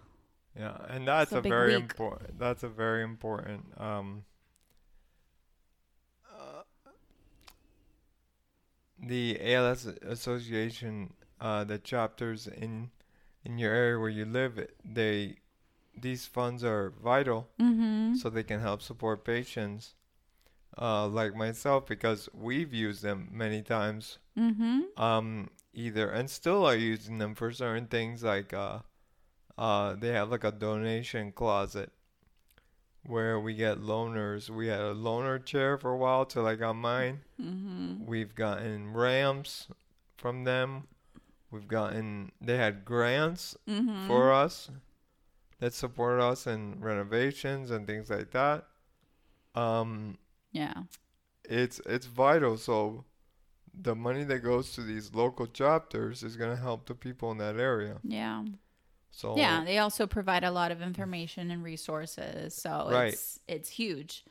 Yeah, 0.58 0.77
and 0.89 1.08
that's 1.08 1.32
a 1.32 1.38
a 1.38 1.41
very 1.41 1.75
important. 1.75 2.39
That's 2.39 2.63
a 2.63 2.67
very 2.69 3.03
important. 3.03 3.65
Um, 3.77 4.23
uh, 6.27 6.63
the 8.99 9.39
ALS 9.53 9.86
Association, 9.86 11.13
uh, 11.39 11.63
the 11.63 11.77
chapters 11.77 12.47
in 12.47 12.89
in 13.47 13.57
your 13.57 13.73
area 13.73 13.97
where 13.99 14.10
you 14.19 14.25
live, 14.25 14.53
they 14.83 15.38
these 15.99 16.25
funds 16.27 16.63
are 16.63 16.91
vital, 17.03 17.47
Mm-hmm. 17.60 18.15
so 18.19 18.29
they 18.29 18.43
can 18.43 18.60
help 18.60 18.81
support 18.81 19.23
patients, 19.23 19.95
uh, 20.77 21.07
like 21.07 21.33
myself, 21.36 21.88
because 21.88 22.29
we've 22.33 22.73
used 22.73 23.01
them 23.01 23.29
many 23.31 23.62
times 23.63 24.19
Mm-hmm. 24.38 24.79
um 25.10 25.49
either 25.73 26.07
and 26.17 26.29
still 26.29 26.62
are 26.69 26.75
using 26.93 27.17
them 27.17 27.33
for 27.36 27.51
certain 27.51 27.88
things 27.88 28.21
like 28.23 28.53
uh 28.53 28.79
uh 29.57 29.95
they 30.01 30.10
have 30.17 30.29
like 30.29 30.43
a 30.43 30.51
donation 30.51 31.31
closet 31.31 31.89
where 33.05 33.39
we 33.39 33.53
get 33.55 33.79
loaners 33.79 34.49
we 34.49 34.67
had 34.67 34.81
a 34.81 34.93
loaner 34.93 35.43
chair 35.43 35.77
for 35.77 35.91
a 35.91 35.97
while 35.97 36.25
till 36.25 36.45
i 36.47 36.55
got 36.55 36.73
mine 36.75 37.21
Mm-hmm. 37.41 38.05
we've 38.05 38.33
gotten 38.36 38.93
ramps 38.93 39.67
from 40.17 40.43
them 40.43 40.88
we've 41.51 41.67
gotten 41.67 42.31
they 42.41 42.57
had 42.57 42.83
grants 42.86 43.55
Mm-hmm. 43.67 44.07
for 44.07 44.31
us 44.33 44.69
that 45.60 45.73
supported 45.73 46.21
us 46.23 46.45
in 46.47 46.77
renovations 46.79 47.71
and 47.71 47.88
things 47.88 48.10
like 48.10 48.31
that 48.31 48.65
um 49.55 50.17
yeah. 50.51 50.73
it's 51.45 51.79
it's 51.86 52.05
vital 52.05 52.57
so 52.57 53.03
the 53.79 53.95
money 53.95 54.23
that 54.23 54.39
goes 54.39 54.73
to 54.73 54.81
these 54.81 55.13
local 55.13 55.45
chapters 55.47 56.23
is 56.23 56.36
going 56.36 56.49
to 56.55 56.62
help 56.62 56.88
the 56.88 56.95
people 56.95 57.31
in 57.31 57.38
that 57.38 57.57
area 57.57 57.97
Yeah. 58.03 58.43
so 59.12 59.36
Yeah, 59.38 59.63
they 59.63 59.77
also 59.77 60.07
provide 60.07 60.43
a 60.43 60.51
lot 60.51 60.71
of 60.71 60.81
information 60.81 61.51
and 61.51 61.63
resources, 61.63 62.53
so 62.55 62.89
Right. 62.91 63.13
it's 63.13 63.39
it's 63.47 63.69
huge. 63.69 64.25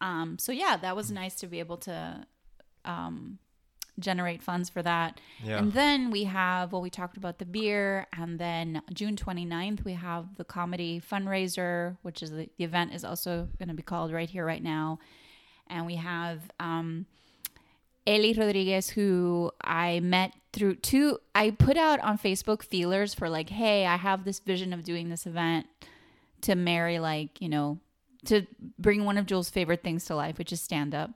Um, 0.00 0.38
so 0.38 0.50
yeah, 0.52 0.76
that 0.76 0.96
was 0.96 1.10
nice 1.10 1.34
to 1.36 1.46
be 1.46 1.58
able 1.60 1.76
to 1.78 2.26
um, 2.84 3.38
generate 3.98 4.42
funds 4.42 4.68
for 4.68 4.82
that. 4.82 5.20
yeah 5.42 5.58
And 5.58 5.72
then 5.72 6.10
we 6.10 6.24
have 6.24 6.72
well, 6.72 6.82
we 6.82 6.90
talked 6.90 7.16
about 7.16 7.38
the 7.38 7.44
beer, 7.44 8.06
and 8.16 8.38
then 8.38 8.82
June 8.92 9.16
29th 9.16 9.84
we 9.84 9.92
have 9.94 10.36
the 10.36 10.44
comedy 10.44 11.00
fundraiser, 11.00 11.96
which 12.02 12.22
is 12.22 12.30
the, 12.30 12.48
the 12.58 12.64
event 12.64 12.92
is 12.94 13.04
also 13.04 13.48
going 13.58 13.68
to 13.68 13.74
be 13.74 13.82
called 13.82 14.12
right 14.12 14.28
here, 14.28 14.44
right 14.44 14.62
now, 14.62 14.98
and 15.68 15.86
we 15.86 15.96
have 15.96 16.40
um, 16.60 17.06
Eli 18.06 18.38
Rodriguez, 18.38 18.90
who 18.90 19.50
I 19.62 20.00
met 20.00 20.32
through 20.52 20.76
two. 20.76 21.18
I 21.34 21.50
put 21.50 21.76
out 21.76 22.00
on 22.00 22.18
Facebook 22.18 22.62
feelers 22.62 23.14
for 23.14 23.28
like, 23.28 23.48
hey, 23.48 23.86
I 23.86 23.96
have 23.96 24.24
this 24.24 24.40
vision 24.40 24.72
of 24.72 24.84
doing 24.84 25.08
this 25.08 25.26
event 25.26 25.66
to 26.42 26.54
marry, 26.54 26.98
like, 26.98 27.40
you 27.40 27.48
know, 27.48 27.78
to 28.26 28.46
bring 28.78 29.04
one 29.04 29.16
of 29.16 29.26
Jules' 29.26 29.48
favorite 29.48 29.82
things 29.82 30.04
to 30.06 30.14
life, 30.14 30.38
which 30.38 30.52
is 30.52 30.60
stand 30.60 30.94
up. 30.94 31.10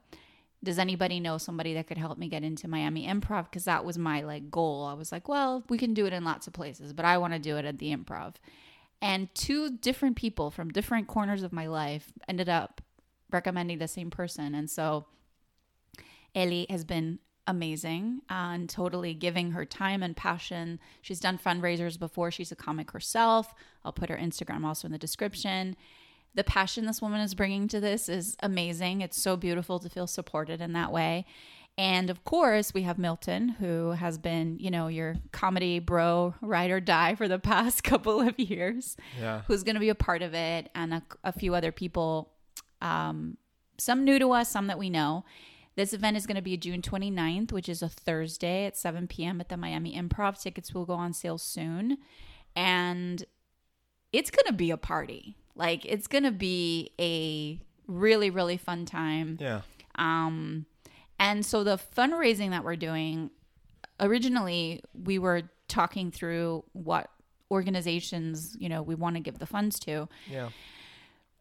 Does 0.63 0.79
anybody 0.79 1.21
know 1.21 1.39
somebody 1.39 1.75
that 1.75 1.87
could 1.87 1.99
help 1.99 2.19
me 2.19 2.29
get 2.29 2.43
into 2.43 2.67
Miami 2.67 3.07
Improv? 3.07 3.45
Because 3.45 3.65
that 3.65 3.85
was 3.85 3.97
my 3.97 4.23
like 4.23 4.51
goal. 4.51 4.85
I 4.85 4.95
was 4.95 5.13
like, 5.13 5.29
well, 5.29 5.65
we 5.69 5.79
can 5.79 5.95
do 5.95 6.07
it 6.07 6.13
in 6.13 6.25
lots 6.25 6.47
of 6.47 6.53
places, 6.53 6.93
but 6.93 7.05
I 7.05 7.19
want 7.19 7.33
to 7.33 7.39
do 7.39 7.57
it 7.57 7.65
at 7.65 7.79
the 7.79 7.95
Improv. 7.95 8.35
And 9.01 9.33
two 9.35 9.77
different 9.79 10.17
people 10.17 10.51
from 10.51 10.71
different 10.71 11.07
corners 11.07 11.43
of 11.45 11.53
my 11.53 11.69
life 11.69 12.13
ended 12.27 12.49
up 12.49 12.81
recommending 13.31 13.79
the 13.79 13.87
same 13.87 14.11
person. 14.11 14.55
And 14.55 14.69
so 14.69 15.07
Eli 16.37 16.67
has 16.69 16.85
been 16.85 17.21
amazing 17.47 18.21
and 18.29 18.69
totally 18.69 19.15
giving 19.15 19.53
her 19.53 19.65
time 19.65 20.03
and 20.03 20.17
passion. 20.17 20.79
She's 21.01 21.21
done 21.21 21.39
fundraisers 21.39 21.99
before. 21.99 22.31
She's 22.31 22.53
a 22.53 22.57
comic 22.57 22.91
herself. 22.91 23.55
I'll 23.85 23.93
put 23.93 24.11
her 24.11 24.17
Instagram 24.17 24.65
also 24.65 24.87
in 24.87 24.93
the 24.93 24.99
description. 24.99 25.77
The 26.35 26.45
passion 26.45 26.87
this 26.87 27.03
woman 27.03 27.21
is 27.21 27.35
bringing 27.35 27.69
to 27.69 27.81
this 27.81 28.09
is 28.09 28.37
amazing. 28.43 29.01
It's 29.01 29.21
so 29.21 29.37
beautiful 29.37 29.79
to 29.81 29.89
feel 29.89 30.07
supported 30.07 30.61
in 30.61 30.73
that 30.75 30.93
way. 30.93 31.25
And 31.77 32.11
of 32.11 32.25
course, 32.25 32.75
we 32.75 32.83
have 32.83 32.99
Milton, 32.99 33.49
who 33.51 33.93
has 33.93 34.19
been, 34.19 34.59
you 34.59 34.71
know, 34.71 34.89
your 34.89 35.17
comedy 35.33 35.79
bro, 35.79 36.35
ride 36.41 36.71
or 36.71 36.81
die 36.81 37.15
for 37.15 37.29
the 37.29 37.39
past 37.53 37.85
couple 37.85 38.21
of 38.21 38.39
years, 38.39 38.97
Yeah. 39.19 39.43
who's 39.47 39.63
going 39.63 39.75
to 39.75 39.81
be 39.81 39.89
a 39.89 39.95
part 39.95 40.23
of 40.23 40.35
it, 40.35 40.71
and 40.75 40.93
a, 40.95 41.03
a 41.25 41.33
few 41.33 41.55
other 41.55 41.71
people, 41.73 42.33
um, 42.83 43.37
some 43.79 44.05
new 44.05 44.19
to 44.19 44.33
us, 44.33 44.51
some 44.51 44.67
that 44.67 44.79
we 44.79 44.91
know. 44.91 45.25
This 45.77 45.93
event 45.93 46.17
is 46.17 46.27
going 46.27 46.35
to 46.37 46.43
be 46.43 46.57
June 46.57 46.83
29th, 46.83 47.53
which 47.53 47.69
is 47.69 47.81
a 47.83 47.89
Thursday 47.89 48.67
at 48.67 48.77
7 48.77 49.07
p.m. 49.07 49.41
at 49.41 49.49
the 49.49 49.57
Miami 49.57 49.95
Improv. 49.97 50.41
Tickets 50.43 50.75
will 50.75 50.85
go 50.85 50.95
on 50.95 51.13
sale 51.13 51.39
soon. 51.39 51.99
And 52.57 53.25
it's 54.13 54.31
going 54.33 54.47
to 54.47 54.53
be 54.53 54.73
a 54.73 54.77
party. 54.77 55.37
Like, 55.59 55.85
it's 55.85 56.07
to 56.23 56.31
be 56.31 56.93
a 56.99 57.61
really, 57.87 58.31
really 58.31 58.57
fun 58.57 58.87
time. 58.87 59.37
Yeah. 59.41 59.63
Um, 59.97 60.67
and 61.19 61.45
so 61.45 61.65
the 61.65 61.79
fundraising 61.97 62.51
that 62.51 62.65
we're 62.65 62.77
doing, 62.77 63.31
originally 64.01 64.83
we 64.95 65.19
were 65.19 65.43
talking 65.67 66.11
through 66.11 66.65
what 66.73 67.11
organizations, 67.51 68.57
you 68.59 68.69
know, 68.69 68.83
we 68.83 68.95
want 68.95 69.17
to 69.17 69.21
give 69.21 69.39
the 69.39 69.47
funds 69.47 69.79
to, 69.81 70.09
Yeah. 70.31 70.51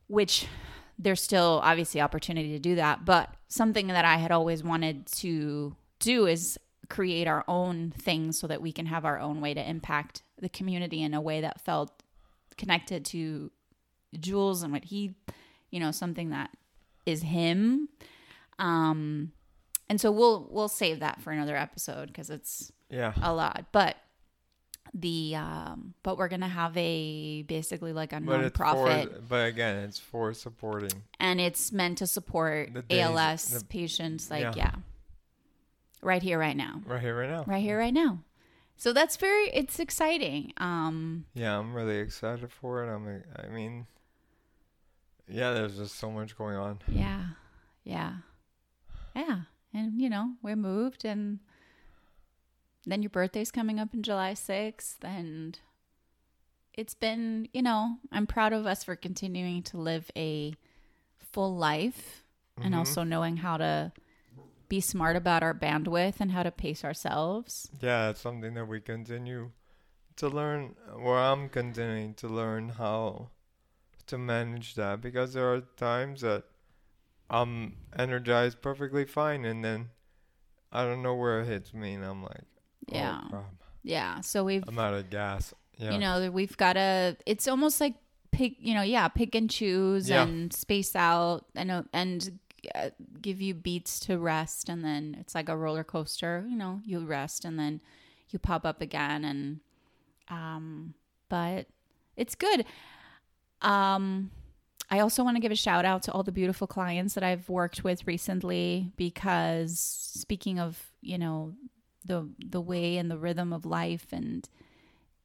which 0.08 0.48
there's 0.98 1.22
still 1.22 1.62
obviously 1.64 2.02
opportunity 2.02 2.50
to 2.54 2.60
do 2.60 2.76
that. 2.76 3.06
But 3.06 3.34
something 3.48 3.88
that 3.88 4.06
I 4.06 4.18
had 4.18 4.32
always 4.32 4.64
wanted 4.64 5.06
to 5.18 5.76
do 6.00 6.26
is 6.26 6.58
create 6.90 7.28
our 7.28 7.44
own 7.48 7.92
things 7.92 8.40
so 8.40 8.48
that 8.48 8.62
we 8.62 8.72
can 8.72 8.88
have 8.88 9.06
our 9.06 9.20
own 9.20 9.42
way 9.42 9.54
to 9.54 9.70
impact 9.70 10.24
the 10.40 10.50
community 10.50 11.04
in 11.04 11.14
a 11.14 11.22
way 11.22 11.42
that 11.42 11.62
felt 11.62 12.02
connected 12.58 13.06
to 13.06 13.52
Jules 14.20 14.64
and 14.64 14.72
what 14.74 14.86
he, 14.86 15.16
you 15.72 15.80
know, 15.80 15.92
something 15.92 16.30
that 16.30 16.50
is 17.06 17.22
him. 17.22 17.90
Um, 18.60 19.32
and 19.90 20.00
so 20.02 20.12
we'll 20.12 20.48
we'll 20.52 20.68
save 20.68 21.00
that 21.00 21.22
for 21.22 21.32
another 21.32 21.56
episode 21.56 22.08
because 22.08 22.30
it's 22.30 22.72
Yeah. 22.90 23.14
a 23.22 23.34
lot. 23.34 23.66
But 23.72 23.96
the 24.94 25.36
um, 25.36 25.94
but 26.04 26.18
we're 26.18 26.28
gonna 26.30 26.48
have 26.48 26.76
a 26.78 27.44
basically 27.44 27.94
like 27.94 28.14
a 28.14 28.20
But 28.22 28.54
nonprofit, 28.54 29.14
for, 29.14 29.22
but 29.28 29.46
again, 29.48 29.84
it's 29.84 30.00
for 30.00 30.34
supporting. 30.34 31.04
and 31.20 31.40
it's 31.40 31.72
meant 31.72 31.98
to 32.00 32.08
support 32.08 32.74
The 32.74 32.82
days- 32.84 33.02
ALS 33.02 33.46
the- 33.60 33.66
patients. 33.66 34.32
Like 34.32 34.42
yeah. 34.42 34.54
yeah, 34.56 34.76
right 36.02 36.24
here, 36.24 36.40
right 36.40 36.56
now, 36.58 36.82
Right 36.86 37.02
here, 37.02 37.18
right 37.20 37.30
now. 37.30 37.44
right 37.46 37.62
here, 37.62 37.78
right 37.78 37.94
now. 37.94 38.24
So 38.78 38.94
that's 38.94 39.18
very 39.18 39.50
it's 39.50 39.80
exciting. 39.80 40.54
Um, 40.58 41.26
Yeah, 41.34 41.58
I'm 41.58 41.74
really 41.74 41.98
excited 41.98 42.52
for 42.52 42.84
it. 42.84 42.94
I'm. 42.94 43.24
I 43.38 43.48
mean, 43.54 43.88
yeah, 45.28 45.54
there's 45.54 45.78
just 45.78 45.96
so 45.96 46.10
much 46.12 46.38
going 46.38 46.56
on. 46.56 46.80
Yeah. 46.88 47.26
Yeah. 47.84 48.14
Yeah. 49.16 49.42
And, 49.74 50.02
you 50.02 50.10
know, 50.10 50.34
we're 50.42 50.56
moved 50.56 51.06
and 51.06 51.40
then 52.86 53.02
your 53.04 53.10
birthday's 53.10 53.52
coming 53.52 53.80
up 53.80 53.94
in 53.94 54.02
July 54.04 54.34
6th. 54.34 55.04
And 55.04 55.60
it's 56.74 56.94
been, 56.94 57.50
you 57.54 57.62
know, 57.62 57.98
I'm 58.12 58.28
proud 58.28 58.54
of 58.54 58.66
us 58.66 58.84
for 58.84 58.96
continuing 58.96 59.64
to 59.64 59.78
live 59.78 60.10
a 60.16 60.54
full 61.18 61.56
life 61.56 62.24
and 62.62 62.74
Mhm. 62.74 62.78
also 62.78 63.04
knowing 63.04 63.38
how 63.38 63.58
to 63.58 63.92
be 64.70 64.82
smart 64.82 65.16
about 65.16 65.44
our 65.44 65.54
bandwidth 65.54 66.20
and 66.20 66.32
how 66.32 66.44
to 66.44 66.52
pace 66.52 66.84
ourselves. 66.84 67.70
Yeah, 67.82 68.10
it's 68.10 68.20
something 68.22 68.54
that 68.56 68.66
we 68.68 68.82
continue 68.82 69.52
to 70.18 70.28
learn. 70.30 70.76
Well, 70.96 71.32
I'm 71.34 71.48
continuing 71.50 72.16
to 72.16 72.28
learn 72.28 72.70
how 72.70 73.30
to 74.08 74.18
manage 74.18 74.76
that 74.76 75.02
because 75.02 75.34
there 75.34 75.52
are 75.54 75.62
times 75.78 76.22
that 76.22 76.44
I'm 77.30 77.76
energized 77.98 78.62
perfectly 78.62 79.06
fine, 79.06 79.46
and 79.46 79.64
then 79.64 79.90
I 80.72 80.84
don't 80.86 81.02
know 81.02 81.16
where 81.16 81.42
it 81.42 81.48
hits 81.48 81.74
me, 81.74 81.94
and 81.96 82.04
I'm 82.06 82.24
like, 82.24 82.46
Yeah. 82.88 83.22
oh, 83.26 83.30
crap. 83.30 83.54
Yeah. 83.84 84.22
So 84.22 84.44
we've 84.44 84.64
I'm 84.68 84.80
out 84.80 84.94
of 84.94 85.10
gas. 85.10 85.54
Yeah. 85.80 85.92
you 85.92 86.00
know 86.00 86.32
we've 86.32 86.58
got 86.58 86.74
to 86.74 87.16
it's 87.28 87.48
almost 87.48 87.80
like 87.80 87.94
pick 88.32 88.54
you 88.58 88.74
know 88.74 88.82
yeah 88.82 89.08
pick 89.10 89.36
and 89.36 89.48
choose 89.48 90.10
Yeah. 90.10 90.24
and 90.24 90.52
space 90.52 90.96
out 90.96 91.46
and 91.56 91.86
and 91.94 92.40
uh, 92.74 92.90
give 93.22 93.40
you 93.42 93.54
beats 93.54 94.00
to 94.08 94.18
rest 94.18 94.70
and 94.70 94.84
then 94.84 95.16
it's 95.20 95.36
like 95.36 95.50
a 95.50 95.56
roller 95.56 95.84
coaster 95.84 96.44
you 96.50 96.58
know 96.58 96.82
you 96.84 97.06
rest 97.06 97.46
and 97.46 97.60
then 97.60 97.80
you 98.32 98.40
pop 98.40 98.66
up 98.66 98.82
again 98.82 99.24
and 99.24 99.60
um 100.30 100.96
but 101.30 101.68
it's 102.16 102.34
good 102.34 102.66
um 103.62 104.32
I 104.90 105.00
also 105.00 105.24
want 105.24 105.36
to 105.36 105.42
give 105.42 105.52
a 105.52 105.56
shout 105.56 105.84
out 105.84 106.04
to 106.04 106.12
all 106.14 106.24
the 106.24 106.32
beautiful 106.32 106.66
clients 106.66 107.14
that 107.16 107.24
I've 107.24 107.50
worked 107.50 107.84
with 107.84 108.08
recently 108.08 108.94
because 108.96 109.78
speaking 109.80 110.60
of, 110.60 110.82
you 111.02 111.18
know, 111.18 111.56
the 112.06 112.30
the 112.40 112.62
way 112.62 112.98
and 112.98 113.12
the 113.12 113.18
rhythm 113.18 113.52
of 113.52 113.66
life 113.66 114.08
and 114.14 114.48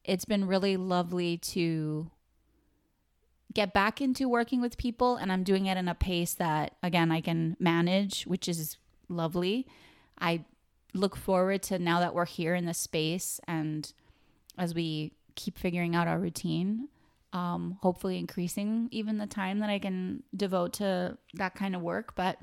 it's 0.03 0.25
been 0.25 0.47
really 0.47 0.75
lovely 0.75 1.37
to 1.37 2.11
get 3.53 3.73
back 3.73 4.01
into 4.01 4.27
working 4.27 4.59
with 4.59 4.77
people 4.77 5.15
and 5.15 5.31
I'm 5.31 5.43
doing 5.43 5.67
it 5.67 5.77
in 5.77 5.87
a 5.87 5.95
pace 5.95 6.33
that 6.33 6.75
again 6.83 7.09
I 7.09 7.21
can 7.21 7.55
manage, 7.57 8.23
which 8.23 8.49
is 8.49 8.77
lovely. 9.07 9.65
I 10.19 10.43
look 10.93 11.15
forward 11.15 11.63
to 11.63 11.79
now 11.79 12.01
that 12.01 12.13
we're 12.13 12.25
here 12.25 12.53
in 12.53 12.65
this 12.65 12.77
space 12.77 13.39
and 13.47 13.93
as 14.57 14.75
we 14.75 15.13
keep 15.35 15.57
figuring 15.57 15.95
out 15.95 16.07
our 16.09 16.19
routine, 16.19 16.89
um, 17.33 17.79
hopefully 17.81 18.17
increasing 18.19 18.87
even 18.91 19.17
the 19.17 19.27
time 19.27 19.59
that 19.59 19.69
I 19.69 19.79
can 19.79 20.23
devote 20.35 20.73
to 20.73 21.17
that 21.33 21.55
kind 21.55 21.75
of 21.75 21.81
work. 21.81 22.15
But 22.15 22.37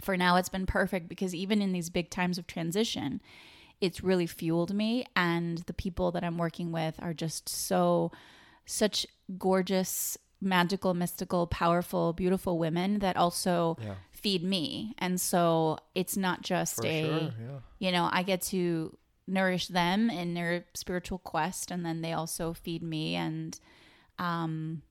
for 0.00 0.16
now, 0.16 0.36
it's 0.36 0.48
been 0.48 0.66
perfect 0.66 1.08
because 1.08 1.34
even 1.34 1.60
in 1.60 1.72
these 1.72 1.90
big 1.90 2.08
times 2.08 2.38
of 2.38 2.46
transition, 2.46 3.20
it's 3.80 4.02
really 4.02 4.26
fueled 4.26 4.72
me. 4.72 5.04
And 5.16 5.58
the 5.58 5.74
people 5.74 6.12
that 6.12 6.24
I'm 6.24 6.38
working 6.38 6.72
with 6.72 6.94
are 7.00 7.12
just 7.12 7.48
so, 7.48 8.12
such 8.64 9.06
gorgeous, 9.36 10.16
magical, 10.40 10.94
mystical, 10.94 11.46
powerful, 11.48 12.12
beautiful 12.12 12.58
women 12.58 13.00
that 13.00 13.16
also 13.16 13.76
yeah, 13.82 13.94
feed 14.12 14.44
me. 14.44 14.94
And 14.98 15.20
so 15.20 15.78
it's 15.94 16.16
not 16.16 16.42
just 16.42 16.76
for 16.76 16.86
a, 16.86 17.02
sure. 17.02 17.20
Yeah. 17.20 17.58
you 17.78 17.92
know, 17.92 18.08
I 18.10 18.22
get 18.22 18.42
to 18.42 18.96
nourish 19.30 19.68
them 19.68 20.10
in 20.10 20.34
their 20.34 20.64
spiritual 20.74 21.18
quest 21.18 21.70
and 21.70 21.84
then 21.84 22.02
they 22.02 22.12
also 22.12 22.52
feed 22.52 22.82
me 22.82 23.14
and 23.14 23.58
um 24.18 24.82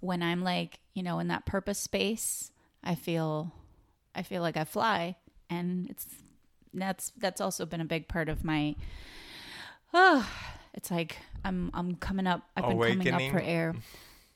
when 0.00 0.22
I'm 0.22 0.42
like, 0.42 0.78
you 0.94 1.02
know, 1.02 1.18
in 1.18 1.28
that 1.28 1.46
purpose 1.46 1.78
space, 1.78 2.52
I 2.82 2.94
feel 2.94 3.52
I 4.14 4.22
feel 4.22 4.42
like 4.42 4.56
I 4.56 4.64
fly 4.64 5.16
and 5.50 5.88
it's 5.90 6.06
that's 6.72 7.12
that's 7.18 7.40
also 7.40 7.66
been 7.66 7.80
a 7.80 7.86
big 7.86 8.08
part 8.08 8.28
of 8.28 8.44
my 8.44 8.76
oh, 9.94 10.28
it's 10.74 10.90
like 10.90 11.18
I'm 11.44 11.70
I'm 11.74 11.96
coming 11.96 12.26
up 12.26 12.42
I've 12.56 12.68
been 12.68 12.98
coming 12.98 13.14
up 13.14 13.32
for 13.32 13.40
air. 13.40 13.74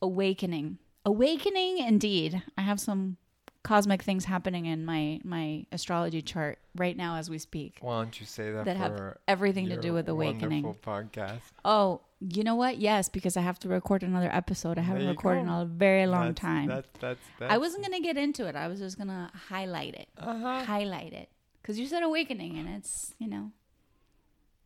Awakening. 0.02 0.78
Awakening 1.04 1.78
indeed. 1.78 2.42
I 2.56 2.62
have 2.62 2.80
some 2.80 3.16
cosmic 3.62 4.02
things 4.02 4.24
happening 4.24 4.64
in 4.66 4.84
my 4.84 5.20
my 5.22 5.66
astrology 5.70 6.22
chart 6.22 6.58
right 6.76 6.96
now 6.96 7.16
as 7.16 7.28
we 7.28 7.38
speak 7.38 7.76
Why 7.82 7.98
don't 8.02 8.18
you 8.18 8.24
say 8.26 8.50
that, 8.52 8.64
that 8.64 8.76
have 8.78 9.16
everything 9.28 9.68
to 9.68 9.76
do 9.76 9.92
with 9.92 10.08
awakening. 10.08 10.64
Podcast. 10.82 11.40
Oh, 11.64 12.00
you 12.20 12.42
know 12.42 12.54
what? 12.54 12.78
Yes, 12.78 13.08
because 13.08 13.36
I 13.36 13.42
have 13.42 13.58
to 13.60 13.68
record 13.68 14.02
another 14.02 14.30
episode. 14.32 14.78
I 14.78 14.82
haven't 14.82 15.06
recorded 15.08 15.40
in 15.42 15.48
a 15.48 15.64
very 15.66 16.06
long 16.06 16.28
That's- 16.28 16.40
time. 16.40 16.68
That's 16.68 16.88
that's 17.00 17.20
that's. 17.38 17.52
I 17.52 17.58
wasn't 17.58 17.82
gonna 17.84 18.00
get 18.00 18.16
into 18.16 18.46
it. 18.46 18.56
I 18.56 18.66
was 18.68 18.78
just 18.80 18.96
gonna 18.98 19.30
highlight 19.48 19.94
it, 19.94 20.08
Uh-huh. 20.18 20.64
highlight 20.64 21.12
it, 21.12 21.28
because 21.60 21.78
you 21.78 21.86
said 21.86 22.02
awakening, 22.02 22.58
and 22.58 22.68
it's 22.68 23.14
you 23.18 23.28
know, 23.28 23.52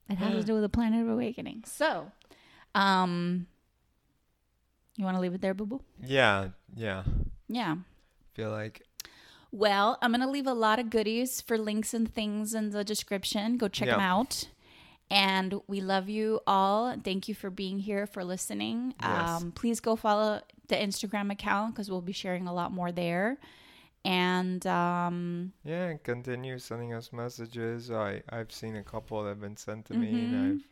it 0.09 0.17
has 0.19 0.35
to 0.35 0.45
do 0.45 0.53
with 0.55 0.63
the 0.63 0.69
planet 0.69 1.01
of 1.03 1.09
awakening. 1.09 1.65
So, 1.67 2.11
um, 2.75 3.47
you 4.97 5.05
want 5.05 5.17
to 5.17 5.21
leave 5.21 5.35
it 5.35 5.41
there, 5.41 5.55
boo 5.55 5.67
boo? 5.67 5.81
Yeah, 6.01 6.51
yeah. 6.77 7.03
Yeah. 7.49 7.77
Feel 8.35 8.51
like 8.51 8.83
Well, 9.53 9.99
I'm 10.03 10.11
going 10.11 10.21
to 10.21 10.29
leave 10.31 10.47
a 10.49 10.53
lot 10.55 10.79
of 10.79 10.91
goodies 10.91 11.41
for 11.41 11.57
links 11.57 11.95
and 11.95 12.13
things 12.13 12.55
in 12.55 12.71
the 12.71 12.83
description. 12.85 13.57
Go 13.57 13.69
check 13.69 13.87
Yeah. 13.87 13.95
them 13.95 14.01
out. 14.01 14.49
And 15.11 15.61
we 15.69 15.81
love 15.81 16.09
you 16.09 16.41
all. 16.47 16.97
Thank 16.99 17.29
you 17.29 17.35
for 17.35 17.51
being 17.51 17.79
here, 17.79 18.07
for 18.07 18.25
listening. 18.25 18.95
Yes. 19.01 19.43
Um, 19.43 19.53
please 19.53 19.79
go 19.79 19.95
follow 19.97 20.41
the 20.69 20.77
Instagram 20.77 21.31
account 21.31 21.75
because 21.75 21.91
we'll 21.91 22.01
be 22.01 22.13
sharing 22.13 22.49
a 22.49 22.53
lot 22.55 22.73
more 22.73 22.91
there. 22.91 23.37
And 24.05 24.67
um, 24.67 25.53
yeah, 25.63 25.95
continue 26.03 26.59
sending 26.59 26.93
us 26.93 27.13
messages. 27.13 27.91
I 27.91 28.23
I've 28.31 28.51
seen 28.51 28.77
a 28.77 28.83
couple 28.83 29.23
that 29.23 29.29
have 29.31 29.41
been 29.41 29.57
sent 29.57 29.87
to 29.87 29.95
me, 29.95 30.13
Mhm. 30.13 30.25
and 30.35 30.63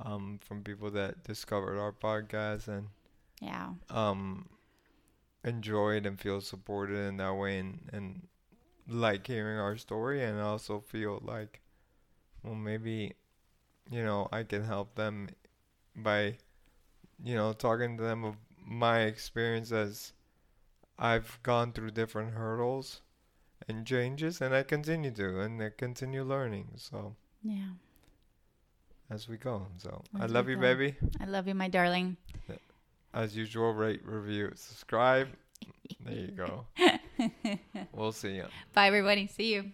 I've 0.00 0.06
um, 0.06 0.38
from 0.42 0.62
people 0.62 0.90
that 0.92 1.24
discovered 1.24 1.78
our 1.78 1.92
podcast 1.92 2.68
and 2.68 2.88
Yeah. 3.40 3.70
um, 3.90 4.48
enjoyed 5.44 6.06
and 6.06 6.18
feel 6.20 6.40
supported 6.40 6.96
in 6.96 7.16
that 7.18 7.34
way 7.34 7.58
and, 7.58 7.88
and 7.92 8.28
like 8.88 9.26
hearing 9.26 9.58
our 9.58 9.76
story 9.76 10.22
and 10.24 10.40
also 10.40 10.80
feel 10.80 11.20
like, 11.24 11.60
well, 12.42 12.54
maybe, 12.54 13.14
you 13.90 14.02
know, 14.04 14.28
I 14.32 14.42
can 14.44 14.64
help 14.64 14.94
them 14.94 15.28
by, 15.96 16.38
you 17.22 17.34
know, 17.34 17.52
talking 17.52 17.96
to 17.96 18.02
them 18.02 18.24
of 18.24 18.36
my 18.64 19.00
experience 19.00 19.72
as 19.72 20.12
I've 20.98 21.38
gone 21.42 21.72
through 21.72 21.92
different 21.92 22.34
hurdles 22.34 23.02
and 23.68 23.86
changes 23.86 24.40
and 24.40 24.54
I 24.54 24.62
continue 24.62 25.10
to 25.12 25.40
and 25.40 25.62
I 25.62 25.70
continue 25.70 26.22
learning. 26.24 26.72
So 26.76 27.16
Yeah. 27.42 27.72
as 29.10 29.28
we 29.28 29.36
go. 29.36 29.66
So 29.78 30.02
I 30.14 30.24
As 30.24 30.30
we 30.30 30.34
love 30.34 30.48
you, 30.48 30.56
go. 30.56 30.62
baby. 30.62 30.96
I 31.20 31.24
love 31.26 31.48
you, 31.48 31.54
my 31.54 31.68
darling. 31.68 32.16
As 33.14 33.36
usual, 33.36 33.72
rate, 33.72 34.00
review, 34.04 34.52
subscribe. 34.54 35.28
There 36.04 36.14
you 36.14 36.28
go. 36.28 36.66
we'll 37.92 38.12
see 38.12 38.36
you. 38.36 38.46
Bye, 38.74 38.86
everybody. 38.86 39.26
See 39.26 39.54
you. 39.54 39.72